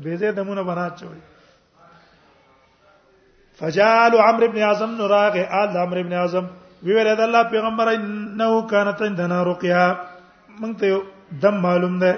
به 0.05 0.15
زه 0.21 0.31
دمونه 0.37 0.63
برات 0.67 0.99
چوي 1.01 1.21
فجعل 3.59 4.13
عمرو 4.27 4.45
ابن 4.49 4.57
اعظم 4.67 4.91
نراغ 5.01 5.35
آل 5.61 5.69
عمرو 5.83 5.99
ابن 6.05 6.13
اعظم 6.19 6.45
ویل 6.85 7.07
د 7.19 7.21
الله 7.27 7.41
پیغمبر 7.53 7.87
انه 7.97 8.49
کانت 8.71 8.99
عندنا 9.07 9.37
رقیا 9.51 9.83
مونږ 10.59 10.73
ته 10.79 10.87
دم 11.43 11.55
معلوم 11.65 11.95
ده 12.03 12.11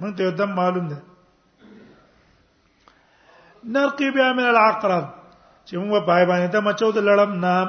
مونږ 0.00 0.12
ته 0.18 0.24
دم 0.40 0.50
معلوم 0.60 0.86
ده 0.92 0.98
نرقي 3.74 4.08
بها 4.14 4.28
من 4.38 4.46
العقرب 4.52 5.04
چې 5.66 5.72
موږ 5.82 6.00
پای 6.08 6.24
باندې 6.30 6.48
ته 6.54 6.58
مچو 6.66 6.90
د 6.98 7.08
لړم 7.08 7.32
نام 7.44 7.68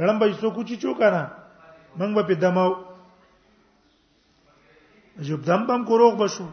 لړم 0.00 0.16
به 0.18 0.26
څوک 0.44 0.56
چی 0.68 0.76
چو 0.82 0.94
کنه 1.00 1.22
موږ 1.98 2.10
به 2.16 2.22
په 2.28 2.34
دمو 2.44 2.66
جوب 5.26 5.42
دم 5.50 5.60
بم 5.66 5.82
کوروغ 5.88 6.14
بشو 6.22 6.44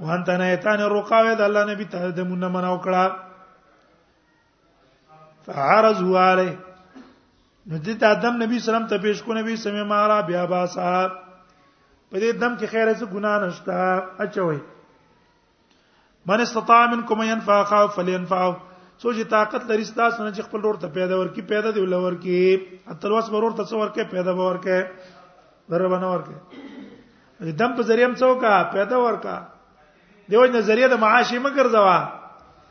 وان 0.00 0.22
ته 0.28 0.36
نه 0.40 0.44
ایتان 0.50 0.80
رقاوه 0.92 1.32
د 1.40 1.42
الله 1.46 1.62
نبی 1.70 1.86
ته 1.94 2.10
د 2.18 2.20
مونږ 2.28 2.48
منو 2.56 2.76
کړه 2.84 3.04
فعرضوا 5.48 6.22
علی 6.32 6.50
نو 6.52 7.74
دې 7.74 7.98
ته 8.04 8.14
ادم 8.16 8.38
نبی 8.42 8.58
سلام 8.66 8.86
ته 8.92 8.98
پیش 9.02 9.20
کو 9.26 9.34
نبی 9.40 9.56
سمې 9.64 9.84
مارا 9.90 10.16
بیا 10.30 10.44
با 10.54 10.62
صاحب 10.76 11.10
په 11.26 12.16
دې 12.22 12.40
دم 12.40 12.56
کې 12.60 12.66
خیر 12.72 12.86
څه 12.94 13.06
ګنا 13.12 13.34
نشته 13.44 13.76
اچوي 14.26 14.58
من 16.32 16.40
استطاع 16.46 16.82
منکم 16.94 17.22
ينفع 17.26 17.60
خاو 17.72 17.86
فلينفعوا 18.00 18.54
سوچ 19.04 19.16
طاقت 19.36 19.70
لري 19.70 19.84
ستاسو 19.92 20.24
نه 20.24 20.30
چې 20.34 20.42
خپل 20.50 20.60
ورته 20.70 20.86
پیدا 20.98 21.14
ورکی 21.22 21.42
پیدا 21.54 21.68
دی 21.76 21.80
ولور 21.84 22.14
کی 22.26 22.40
اتل 22.94 23.12
واس 23.18 23.28
ورور 23.36 23.52
ته 23.62 23.70
څور 23.72 23.86
کې 23.94 24.02
پیدا 24.16 24.32
ورکه 24.42 24.76
ور 25.70 25.82
باندې 25.92 26.08
ورکه 26.14 26.36
دم 27.64 27.70
په 27.78 27.82
ذریعہ 27.92 28.10
هم 28.10 28.14
څوکا 28.24 28.54
پیدا 28.76 28.98
ورکا 29.06 29.36
دیو 30.30 30.44
نظریه 30.56 30.88
د 30.90 30.94
معاشي 31.02 31.38
مګر 31.44 31.68
زوا 31.74 31.94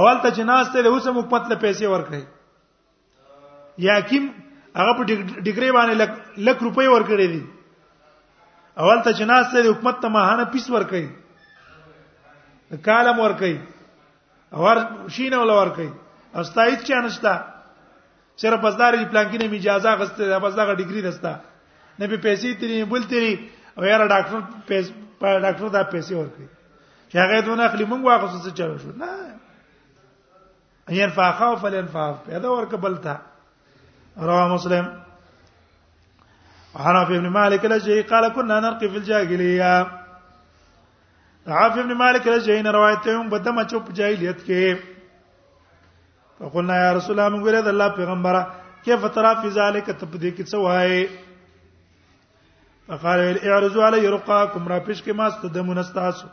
اول 0.01 0.21
ته 0.25 0.39
جناز 0.41 0.73
ته 0.77 0.91
اوس 0.93 1.11
حکومت 1.15 1.55
له 1.55 1.63
پیسې 1.63 1.95
ورکړي 1.95 3.83
یا 3.89 3.99
کیم 4.13 4.27
هغه 4.79 4.93
په 4.99 5.03
ډیګری 5.45 5.69
باندې 5.77 5.95
لک 6.47 6.57
روپۍ 6.67 6.87
ورکړې 6.91 7.27
دي 7.35 7.43
اول 8.83 8.99
ته 9.07 9.11
جناز 9.21 9.45
ته 9.53 9.59
حکومت 9.69 9.97
ته 10.03 10.09
ماهانه 10.17 10.45
پیس 10.55 10.67
ورکړي 10.75 11.07
کالم 12.89 13.17
ورکړي 13.21 13.57
اور 14.55 14.77
شینه 15.17 15.37
ول 15.41 15.51
ورکړي 15.55 15.89
استایت 16.43 16.81
چا 16.91 17.01
نشتا 17.07 17.33
چیرې 18.41 18.57
پزدار 18.65 18.93
دی 18.99 19.05
پلان 19.15 19.27
کې 19.31 19.37
نه 19.41 19.47
اجازه 19.61 19.91
غسته 20.03 20.23
دا 20.35 20.39
پزدا 20.45 20.63
غ 20.69 20.71
ډیګری 20.81 21.01
نستا 21.09 21.33
نه 21.99 22.05
به 22.13 22.17
پیسې 22.27 22.49
تیری 22.61 22.77
بول 22.93 23.03
تیری 23.15 23.33
او 23.77 23.83
یاره 23.91 24.07
ډاکټر 24.13 24.37
پیس 24.69 24.85
ډاکټر 25.21 25.69
دا 25.69 25.83
پیسې 25.91 26.13
ورکړي 26.15 26.47
چې 27.11 27.17
هغه 27.23 27.37
دونه 27.49 27.63
اخلي 27.65 27.85
مونږ 27.89 28.03
واغسو 28.05 28.39
څه 28.45 28.51
چلو 28.63 28.77
شو 28.85 28.93
نه 29.03 29.09
اين 30.99 31.11
فاخاو 31.17 31.55
فلن 31.63 31.87
فاف 31.95 32.15
پیدا 32.27 32.49
ورکبلتا 32.53 33.15
رواه 34.21 34.49
مسلم 34.55 34.87
حنف 36.85 37.11
ابن 37.11 37.29
مالك 37.29 37.67
الجهي 37.67 38.03
قال 38.03 38.29
كنا 38.35 38.61
نرقي 38.61 38.89
في 38.89 38.97
الجاهليه 38.97 39.63
عاف 41.47 41.79
ابن 41.79 41.95
مالك 41.95 42.29
الجهي 42.29 42.63
نے 42.63 42.71
روایت 42.73 43.01
ہے 43.07 43.13
ہم 43.15 43.29
بدما 43.29 43.63
چپ 43.73 43.91
جاہلیت 43.95 44.45
کے 44.47 44.63
فقلنا 46.39 46.77
يا 46.85 46.91
رسول 46.97 47.13
الله 47.21 47.29
من 47.37 47.45
غير 47.45 47.69
الله 47.71 47.89
پیغمبر 47.99 48.39
كيف 48.85 49.05
ترى 49.15 49.35
في 49.43 49.49
ذلك 49.49 49.87
تبدي 50.01 50.31
کی 50.31 50.45
سوائے 50.45 51.01
فقال 52.89 53.19
اعرضوا 53.47 53.87
علي 53.89 54.09
رقاكم 54.09 54.69
را 54.69 54.79
پیش 54.89 55.03
کې 55.03 55.13
ما 55.21 55.31
ستدمون 55.39 55.79
استاسو 55.79 56.29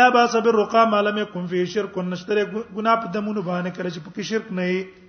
لا 0.00 0.08
باس 0.18 0.36
بالرقا 0.36 0.84
ما 0.84 1.02
لم 1.02 1.18
يكن 1.18 1.46
فيه 1.46 1.64
شرك 1.64 1.98
نشتره 1.98 2.44
ګنا 2.76 2.94
په 3.04 3.12
دمونو 3.18 3.42
باندې 3.42 3.70
کړ 3.76 3.86
چې 3.94 4.00
په 4.04 4.10
کې 4.16 4.22
شرک 4.32 4.52
نه 4.60 5.03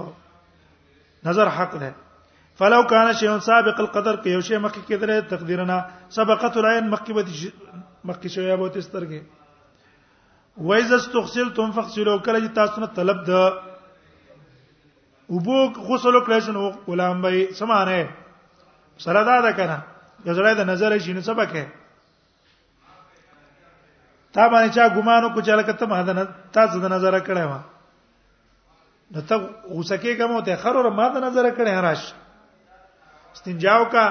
نظر 1.25 1.47
حق 1.57 1.75
ده 1.75 1.93
فلو 2.59 2.81
كان 2.91 3.07
شيء 3.19 3.37
سابق 3.39 3.77
القدر 3.85 4.15
کې 4.21 4.27
یو 4.27 4.41
شی 4.47 4.57
مخکې 4.57 4.81
کېدره 4.87 5.15
تقدیرنا 5.33 5.77
سبقت 6.17 6.57
العين 6.57 6.89
مخکې 6.89 7.11
به 7.17 7.25
مخکې 8.11 8.27
شوی 8.35 8.55
به 8.57 8.67
تسترګي 8.69 9.21
وایز 10.57 10.91
استغسلتم 10.93 11.71
فاغسلوا 11.71 12.17
کله 12.25 12.39
چې 12.39 12.53
تاسو 12.55 12.81
نه 12.81 12.87
طلب 12.95 13.23
ده 13.23 13.41
وبو 15.29 15.57
غسل 15.89 16.23
کړئ 16.23 16.39
شنو 16.47 16.69
غلام 16.87 17.21
به 17.21 17.47
سمانه 17.59 18.09
سره 19.05 19.23
دا 19.29 19.35
ده 19.41 19.51
کنه 19.51 19.77
غزړې 20.25 20.55
د 20.61 20.69
نظر 20.71 20.97
شي 20.97 21.13
نو 21.13 21.21
سبق 21.27 21.55
ہے 21.55 21.65
تا 24.31 24.47
باندې 24.47 24.75
چا 24.75 24.87
ګمانو 24.95 25.33
کو 25.33 25.41
چلکته 25.41 25.85
ما 25.87 26.01
ده 26.01 26.13
نه 26.13 26.27
تاسو 26.51 26.79
د 26.79 26.91
نظر 26.95 27.19
کړه 27.19 27.61
نو 29.15 29.21
ته 29.29 29.35
اوسکه 29.75 30.15
کوم 30.15 30.39
ته 30.47 30.55
خر 30.63 30.75
اور 30.79 30.89
ما 30.97 31.05
ته 31.13 31.19
نظر 31.25 31.49
کړي 31.49 31.71
هراش 31.71 32.13
استنجاو 33.33 33.85
کا 33.95 34.03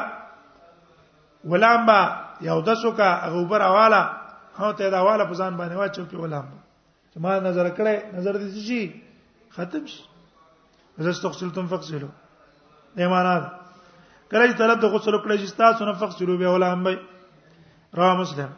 ولامبا 1.53 2.01
یو 2.46 2.61
دسو 2.68 2.90
کا 2.98 3.09
غوبر 3.36 3.61
اواله 3.68 4.01
هو 4.59 4.72
ته 4.72 4.90
دا 4.94 4.98
اواله 4.98 5.24
په 5.24 5.34
ځان 5.34 5.57
باندې 5.61 5.76
واچو 5.76 6.03
کې 6.11 6.16
ولامبا 6.16 6.59
چې 7.12 7.18
ما 7.18 7.40
نظر 7.48 7.66
کړي 7.68 8.14
نظر 8.20 8.38
دې 8.38 8.66
شي 8.66 8.92
ختم 9.57 9.86
شي 9.86 10.03
زستغسلتم 11.09 11.66
فغسلوا 11.72 12.12
ایمانات 13.05 13.42
کله 14.30 14.46
چې 14.53 14.59
طلب 14.62 14.80
د 14.82 14.96
غسل 14.96 15.14
کړی 15.22 15.48
چې 15.48 15.57
تاسو 15.62 15.84
نه 15.90 15.96
فخ 16.03 16.18
شروع 16.18 16.36
به 16.42 16.48
ولا 16.57 16.72
هم 16.74 16.86
رواه 18.01 18.20
مسلم 18.24 18.48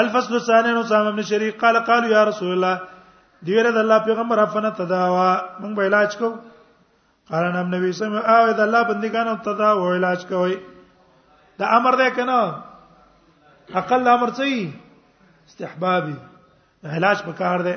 الفصل 0.00 0.34
الثاني 0.40 0.68
عن 0.74 0.80
اسامه 0.84 1.10
بن 1.16 1.22
شريك 1.32 1.60
قال 1.64 1.84
قالوا 1.90 2.08
يا 2.16 2.24
رسول 2.32 2.52
الله 2.56 2.80
دیره 3.46 3.70
د 3.76 3.78
الله 3.84 3.98
پیغمبر 4.08 4.38
افنه 4.46 4.70
تداوا 4.80 5.30
موږ 5.62 5.72
به 5.78 5.82
علاج 5.90 6.10
کو 6.18 6.28
قال 7.30 7.44
نام 7.56 7.68
نبی 7.74 7.88
سم 8.00 8.14
او 8.34 8.44
د 8.58 8.60
الله 8.60 8.82
بندگانو 8.90 9.32
تداوا 9.46 9.86
علاج 9.94 10.20
کوي 10.28 10.54
دا 11.62 11.66
امر 11.78 11.94
ده 12.02 12.10
کنه 12.18 12.36
اقل 13.82 14.06
امر 14.14 14.30
څه 14.38 14.44
استحبابي 15.50 16.16
علاج 17.00 17.18
پکار 17.30 17.58
ده 17.70 17.76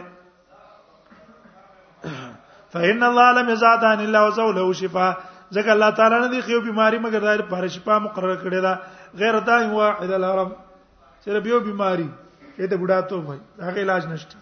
فإن 2.75 3.01
الله 3.07 3.27
لم 3.41 3.49
يزاد 3.55 3.81
عن 3.93 3.99
الله 4.07 4.21
وزوله 4.27 4.65
شفاء 4.85 5.11
ځکه 5.51 5.71
الله 5.75 5.89
تعالی 6.01 6.17
نه 6.21 6.27
دی 6.35 6.39
خو 6.47 6.59
بیماری 6.71 6.97
مگر 7.03 7.19
دایر 7.29 7.41
پر 7.53 7.65
شفا 7.77 7.95
مقرر 8.09 8.35
کړی 8.47 8.59
دا 8.69 8.73
غیر 9.23 9.35
دائم 9.51 9.69
واحد 9.75 10.09
الحرم 10.19 10.49
چې 11.21 11.27
یو 11.53 11.59
بیماری 11.69 12.07
کته 12.57 12.75
بډاتوب 12.77 13.29
وي 13.29 13.39
دا 13.61 13.69
علاج 13.85 14.03
نشته 14.15 14.35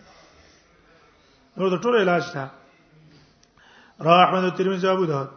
نو 1.58 1.70
د 1.72 1.76
ټولو 1.86 1.98
علاج 2.02 2.24
تا 2.34 2.46
را 4.06 4.14
احمد 4.24 4.46
ترمذی 4.58 4.88
ابو 4.92 5.06
داود 5.06 5.30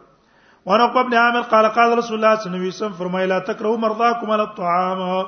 وانا 0.69 0.83
ابن 1.01 1.13
عامر 1.23 1.41
قال 1.51 1.67
قال 1.75 1.91
رسول 1.97 2.15
الله 2.17 2.35
صلی 2.43 2.49
الله 2.49 2.59
علیه 2.59 2.77
وسلم 2.77 2.93
فرمای 3.01 3.25
لا 3.31 3.37
تکرهوا 3.49 3.77
مرضاکم 3.83 4.31
علی 4.35 4.41
الطعام 4.41 5.27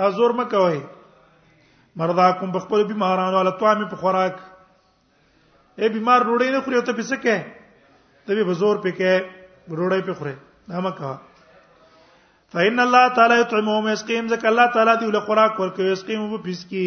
تا 0.00 0.10
زور 0.18 0.30
مکوئ 0.40 0.76
مرضاکم 2.02 2.52
بخپل 2.56 2.84
بیمارانو 2.90 3.40
علی 3.40 3.48
الطعام 3.54 3.82
په 3.94 4.02
خوراک 4.04 4.36
اے 5.78 5.88
بیمار 5.96 6.20
روړې 6.20 6.50
نه 6.54 6.60
خوري 6.66 6.80
ته 6.80 6.92
پسې 6.92 7.16
کې 7.24 8.28
ته 8.28 8.34
به 8.38 8.44
بزور 8.50 8.76
پې 8.76 8.90
کې 9.00 9.72
روړې 9.78 10.00
پې 10.06 10.12
خوري 10.18 10.34
دا 10.68 10.80
مکه 10.88 11.10
فإن 12.54 12.80
الله 12.86 13.08
تعالی 13.18 13.40
یطعمهم 13.42 13.90
یسقیم 13.92 14.30
ځکه 14.34 14.46
الله 14.52 14.72
تعالی 14.78 14.96
دی 15.02 15.10
له 15.18 15.24
خوراک 15.28 15.60
ورکوي 15.62 15.90
یسقیم 15.92 16.24
وبپسکی 16.32 16.86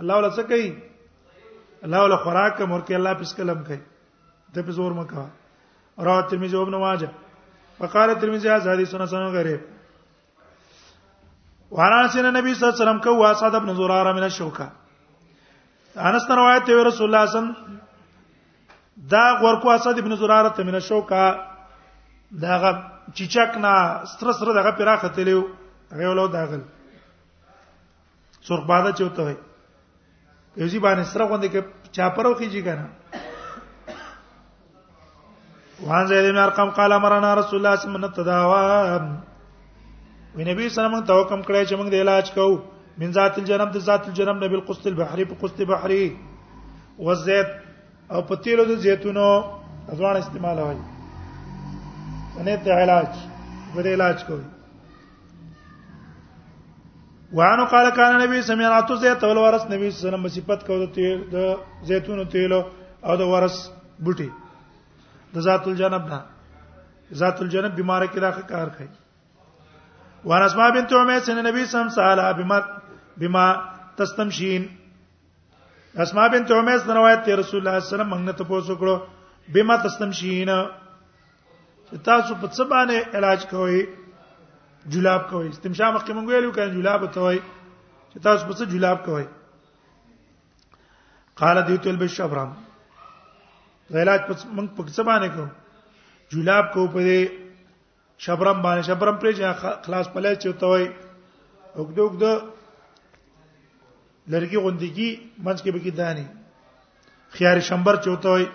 الله 0.00 0.14
ولا 0.14 0.30
څه 0.30 0.42
کوي 0.52 0.70
الله 1.84 2.00
ولا 2.04 2.16
خوراک 2.22 2.60
مرکه 2.70 2.94
الله 2.94 3.12
پس 3.20 3.34
کلم 3.36 3.62
کوي 3.64 3.78
ته 4.54 4.62
په 4.62 4.72
زور 4.78 4.92
مکا 4.92 5.26
رواه 5.98 6.28
ترمذی 6.30 6.56
او 6.56 6.62
ابن 6.62 6.74
ماجه 6.78 7.08
وقاله 7.80 8.14
ترمذی 8.14 8.48
هذا 8.48 8.72
حدیث 8.72 8.88
سنن 8.90 9.30
غریب 9.38 9.60
وعن 11.72 12.08
سن 12.08 12.26
النبي 12.26 12.54
صلى 12.54 12.66
الله 12.68 12.74
عليه 12.74 12.82
وسلم 12.84 12.98
كوا 13.00 13.32
سعد 13.34 13.56
بن 13.62 13.74
زراره 13.74 14.12
من 14.12 14.22
الشوكه 14.24 14.66
انس 15.96 16.30
روایت 16.30 16.66
دی 16.66 16.72
رسول 16.88 17.14
الله 17.14 17.26
صلی 17.30 17.52
دا 19.10 19.24
ورکو 19.42 19.68
اسد 19.70 19.98
ابن 19.98 20.16
زراره 20.16 20.48
ته 20.48 20.62
من 20.62 20.74
الشوكه 20.74 21.46
دا 22.42 22.72
چیچک 23.14 23.56
نه 23.64 24.04
ستر 24.04 24.32
سره 24.32 24.52
دغه 24.62 24.70
پیرا 24.78 24.96
ختلیو 24.96 25.44
هغه 25.92 26.08
ولو 26.08 26.26
داغل 26.28 26.60
سرخ 28.48 28.64
باده 28.66 28.92
چوتوي 28.92 29.34
یو 30.60 30.66
ځی 30.72 30.78
باندې 30.86 31.02
سره 31.12 31.24
غوندې 31.30 31.48
کې 31.52 31.60
چا 31.96 32.04
پرو 32.14 32.32
کیږي 32.40 32.62
کنه 32.66 32.86
وان 35.86 36.04
زید 36.10 36.24
بن 36.28 36.38
ارقم 36.44 36.68
قال 36.78 36.90
امرنا 36.96 37.30
رسول 37.40 37.56
الله 37.58 37.58
صلی 37.58 37.58
الله 37.58 37.68
علیه 37.76 37.84
وسلم 38.08 38.16
نتداوا 38.24 38.64
وی 40.36 40.44
نبی 40.50 40.62
صلی 40.68 40.74
الله 40.74 40.74
علیه 40.88 40.96
وسلم 40.98 41.06
ته 41.10 41.14
حکم 41.20 41.40
کړی 41.48 41.62
چې 41.68 41.74
موږ 41.78 41.88
د 41.90 41.96
علاج 42.06 42.26
کوو 42.40 42.56
من 43.00 43.10
ذات 43.20 43.34
الجنب 43.38 43.68
د 43.78 43.80
ذات 43.88 44.02
الجنب 44.08 44.36
نبی 44.44 44.54
القسط 44.60 44.84
البحری 44.92 45.24
په 45.30 45.34
قسط 45.42 45.58
بحری 45.72 46.04
وزيت 47.08 47.48
او 48.12 48.20
پتیلو 48.30 48.64
د 48.74 48.76
زيتونو 48.88 49.26
ازوان 49.94 50.16
استعمال 50.26 50.56
وایي 50.66 50.84
سنت 52.36 52.62
علاج 52.82 53.10
ور 53.74 53.86
علاج 53.96 54.18
کوي 54.28 54.46
وانه 57.36 57.64
قال 57.72 57.88
کان 57.96 58.12
نبی 58.24 58.40
سمعت 58.42 58.92
زيت 59.00 59.24
ول 59.24 59.36
ورس 59.38 59.64
نبی 59.70 59.90
صلی 59.90 60.08
الله 60.08 60.08
علیه 60.08 60.08
وسلم 60.08 60.28
صفت 60.36 60.66
کو 60.66 60.76
د 61.32 61.84
زيتون 61.88 62.24
تیل 62.34 62.52
او 62.52 63.16
د 63.16 63.22
ورس 63.32 63.56
بوټي 64.04 64.28
د 65.34 65.44
ذات 65.48 65.66
الجنب 65.68 66.06
نه 66.12 66.20
ذات 67.22 67.40
الجنب 67.42 67.74
بیمار 67.80 68.06
کې 68.06 68.18
راخه 68.22 68.42
کار 68.52 68.66
کوي 68.78 68.88
وان 70.30 70.42
اسماء 70.42 70.68
بنت 70.78 70.92
عمر 71.00 71.18
سن 71.26 71.44
نبی 71.46 71.64
سم 71.74 71.88
سالها 71.98 72.32
بما 72.40 72.58
بما 73.20 73.44
تستمشين 73.96 74.66
اسماء 76.06 76.28
بنت 76.36 76.50
عمر 76.58 76.78
سن 76.86 76.96
روایت 77.00 77.24
ته 77.26 77.36
رسول 77.42 77.60
الله 77.60 77.78
صلی 77.78 77.78
الله 77.78 77.78
علیه 77.78 77.94
وسلم 77.94 78.12
موږ 78.14 78.36
ته 78.38 78.44
پوښتنه 78.44 78.80
کړو 78.80 78.96
بما 79.54 79.76
تستمشين 79.84 80.50
تاسو 80.52 82.40
په 82.40 82.54
څه 82.56 82.70
باندې 82.72 83.16
علاج 83.20 83.46
کوئ 83.52 83.80
جلاب 84.92 85.22
کوي 85.30 85.48
استمشاء 85.54 85.90
مخکې 85.94 86.12
مونږ 86.16 86.26
ویلو 86.28 86.52
کړه 86.54 86.66
جلاب 86.76 87.00
ته 87.16 87.20
وای 87.20 87.38
چې 88.10 88.18
تاسو 88.26 88.46
په 88.50 88.54
څه 88.58 88.64
جلاب 88.74 89.04
کوي 89.04 89.24
قال 91.40 91.56
دیتل 91.68 91.96
بشبرم 92.02 92.50
علاج 94.04 94.20
پس 94.28 94.40
مونږ 94.56 94.68
په 94.76 94.82
څه 94.94 95.02
باندې 95.08 95.28
کو 95.34 95.44
جلاب 96.36 96.72
کو 96.76 96.86
په 96.96 97.00
شبرم 98.26 98.62
باندې 98.62 98.86
شبرم 98.90 99.16
پرې 99.18 99.32
چې 99.40 99.82
خلاص 99.86 100.06
پلای 100.16 100.36
چې 100.42 100.48
ته 100.60 100.66
وای 100.66 100.84
وګدو 101.76 102.02
وګدو 102.06 102.32
لرګي 104.32 104.58
غوندګي 104.62 105.10
منځ 105.44 105.58
کې 105.62 105.70
به 105.72 105.78
کې 105.84 105.90
دانی 105.90 106.26
خيار 107.36 107.60
شنبر 107.70 107.96
چوتوي 108.04 108.46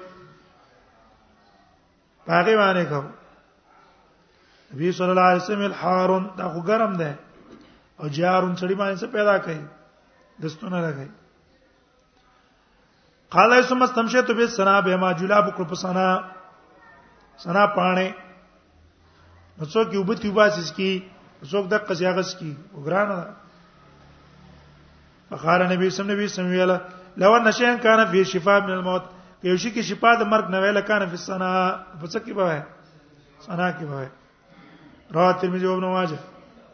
پاګې 2.25 2.55
باندې 2.61 2.83
کوم 2.93 3.05
نبی 4.73 4.91
صلی 4.97 5.09
الله 5.09 5.27
علیه 5.31 5.41
وسلم 5.43 5.61
الحارون 5.65 6.23
دا 6.37 6.47
خو 6.53 6.59
ګرم 6.69 6.93
ده 7.01 7.11
او 7.99 8.05
جارون 8.17 8.53
چړي 8.59 8.75
باندې 8.81 8.97
څه 9.01 9.07
پیدا 9.15 9.35
کړي 9.43 9.59
دستونه 10.43 10.77
راغی 10.85 11.09
قال 13.35 13.51
ثم 13.69 13.83
استمشيت 13.83 14.31
به 14.37 14.47
سنا 14.57 14.79
به 14.85 14.97
ما 14.97 15.11
جلاب 15.19 15.45
کړ 15.55 15.63
په 15.71 15.75
سنا 15.83 16.07
سنا 17.43 17.65
پانه 17.75 18.07
نو 19.57 19.65
څوک 19.73 19.87
یو 19.93 20.03
بت 20.03 20.25
یو 20.25 20.31
باسس 20.33 20.71
کی 20.77 20.91
څوک 21.51 21.63
د 21.71 21.85
قزیاغس 21.91 22.33
کی 22.39 22.51
وګران 22.75 23.09
فقال 25.29 25.61
نبی 25.73 25.89
صلی 25.89 26.03
الله 26.05 26.13
علیه 26.15 26.25
وسلم 26.33 26.49
ویلا 26.55 26.77
لو 27.21 27.33
ان 27.35 27.51
شیئا 27.59 27.75
کان 27.83 27.99
فی 28.11 28.23
شفاء 28.33 28.59
من 28.65 28.71
الموت 28.71 29.03
یو 29.43 29.57
شی 29.61 29.69
کی 29.75 29.81
شفاء 29.89 30.13
د 30.19 30.23
مرګ 30.33 30.49
نه 30.49 30.59
ویل 30.61 30.81
کان 30.89 31.05
فی 31.11 31.17
سنا 31.29 31.51
په 32.01 32.07
څه 32.07 32.19
کې 32.25 32.33
به 32.33 32.63
سنا 33.45 33.69
کې 33.77 33.85
به 33.91 34.09
رواه 35.15 35.29
الترمذي 35.31 35.67
وابن 35.67 35.85
ماجه 35.85 36.17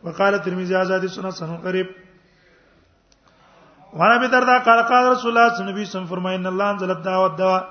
وقال 0.03 0.33
الترمذي 0.39 0.75
هذا 0.75 0.95
حديث 0.97 1.19
حسن 1.19 1.57
قريب 1.57 1.87
وانا 3.93 4.15
ابي 4.15 4.27
درداء 4.27 4.59
قال 4.63 4.79
قال 4.89 5.11
رسول 5.11 5.29
الله 5.31 5.47
صلى 5.49 5.59
الله 5.63 5.71
عليه 5.73 5.81
وسلم 5.87 6.05
فرمای 6.05 6.35
ان 6.35 6.45
الله 6.47 6.65
انزل 6.71 6.91
الدواء 6.91 7.21
والدواء 7.23 7.61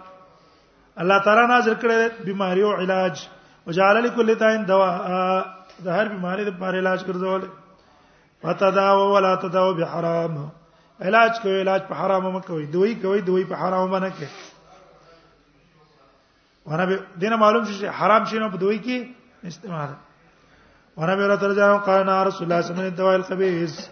الله 1.00 1.18
تعالی 1.18 1.46
نازل 1.46 1.74
کړی 1.82 1.94
بیماری 2.26 2.62
او 2.62 2.72
علاج 2.72 3.16
وجعل 3.66 3.96
لكل 4.04 4.34
داء 4.34 4.56
دواء 4.64 4.94
د 5.84 5.88
هر 5.88 6.08
بیماری 6.08 6.44
لپاره 6.44 6.78
علاج 6.78 7.04
ګرځول 7.04 7.42
وتداو 8.44 9.12
ولا 9.14 9.34
تداو 9.34 9.74
بحرام 9.74 10.48
علاج 11.02 11.38
کوي 11.42 11.60
علاج 11.62 11.82
په 11.88 11.94
حرام 11.94 12.26
مه 12.32 12.40
کوي 12.40 12.66
دوی 12.66 12.94
کوي 12.94 13.20
دوی 13.20 13.44
په 13.44 13.54
حرام 13.54 13.90
باندې 13.90 14.12
کوي 14.18 14.28
ونه 16.66 16.84
به 16.86 17.00
دینه 17.16 17.36
معلوم 17.36 17.64
شي 17.64 17.88
حرام 17.88 18.24
شي 18.24 18.38
نو 18.38 18.50
په 18.50 18.56
دوی 18.56 18.78
کې 18.78 19.46
استعمال 19.46 19.88
ورا 20.98 21.14
مې 21.18 21.26
راته 21.30 21.46
راځم 21.50 21.80
قانا 21.86 22.14
رسول 22.26 22.44
الله 22.44 22.60
صلی 22.60 22.60
الله 22.60 22.60
علیه 22.60 22.70
وسلم 22.84 23.00
دوا 23.00 23.12
الخبيث 23.18 23.74
نبی 23.74 23.74
صلی 23.74 23.82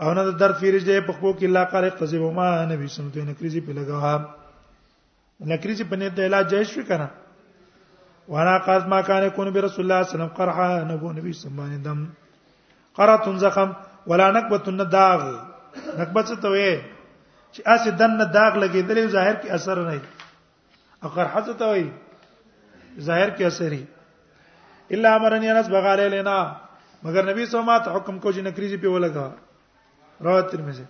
او 0.04 0.08
نه 0.14 0.22
درد 0.44 0.56
فیرج 0.62 0.82
دی 0.90 1.00
په 1.10 1.14
خو 1.20 1.28
کې 1.36 1.44
الله 1.50 1.64
قال 1.74 1.84
احتجم 1.90 2.24
ما 2.40 2.48
نبی 2.72 2.84
صلی 2.84 2.84
الله 2.84 2.84
علیه 2.88 2.90
وسلم 2.94 3.10
ته 3.18 3.26
نکریزي 3.32 3.60
په 3.68 3.72
لګوا 3.80 4.14
نکریزي 5.52 5.84
په 5.92 5.96
نه 6.04 6.08
د 6.22 6.24
علاج 6.30 6.44
جایز 6.54 6.68
شو 6.78 6.82
کنه 6.92 7.08
وانا 8.28 8.58
قاز 8.58 8.86
ما 8.86 9.00
كان 9.00 9.22
يكون 9.22 9.50
برسول 9.50 9.80
الله 9.84 10.02
صلى 10.02 10.14
الله 10.14 10.24
عليه 10.24 10.32
وسلم 10.32 10.36
قرحا 10.38 10.84
نبو 10.84 11.12
نبي 11.12 11.32
سبحانه 11.32 11.76
دم 11.76 12.08
قرات 12.94 13.28
زخم 13.28 13.72
ولا 14.06 14.30
نكبه 14.30 14.84
داغ 14.96 15.20
نکبه 15.98 16.22
څه 16.28 16.36
ته 16.42 16.48
وې 16.50 16.72
چې 17.54 17.60
اسې 17.74 17.90
دنه 18.00 18.24
داغ 18.24 18.52
لګېدلې 18.64 19.04
ظاهر 19.14 19.36
کې 19.36 19.48
اثر 19.56 19.78
نه 19.78 20.00
او 21.04 21.08
قرحه 21.08 21.40
څه 21.46 21.52
ته 21.60 21.66
وې 21.72 21.86
ظاهر 23.00 23.30
کې 23.36 23.42
اثر 23.46 23.72
هي 23.72 23.84
الا 24.92 25.16
امرني 25.16 25.50
انس 25.52 25.68
بغاله 25.68 26.08
لینا 26.08 26.36
مگر 27.04 27.22
نبی 27.32 27.46
سو 27.46 27.62
ما 27.62 27.78
ته 27.78 27.90
حکم 27.96 28.18
کو 28.18 28.32
چې 28.32 28.38
نکريزي 28.40 28.76
په 28.76 28.88
ولګا 28.88 29.26
روایت 30.24 30.50
ترمذی 30.50 30.84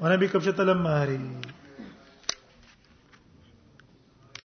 ونبي 0.00 0.26
کبشت 0.28 0.60
لم 0.60 0.82
ماری 0.82 1.60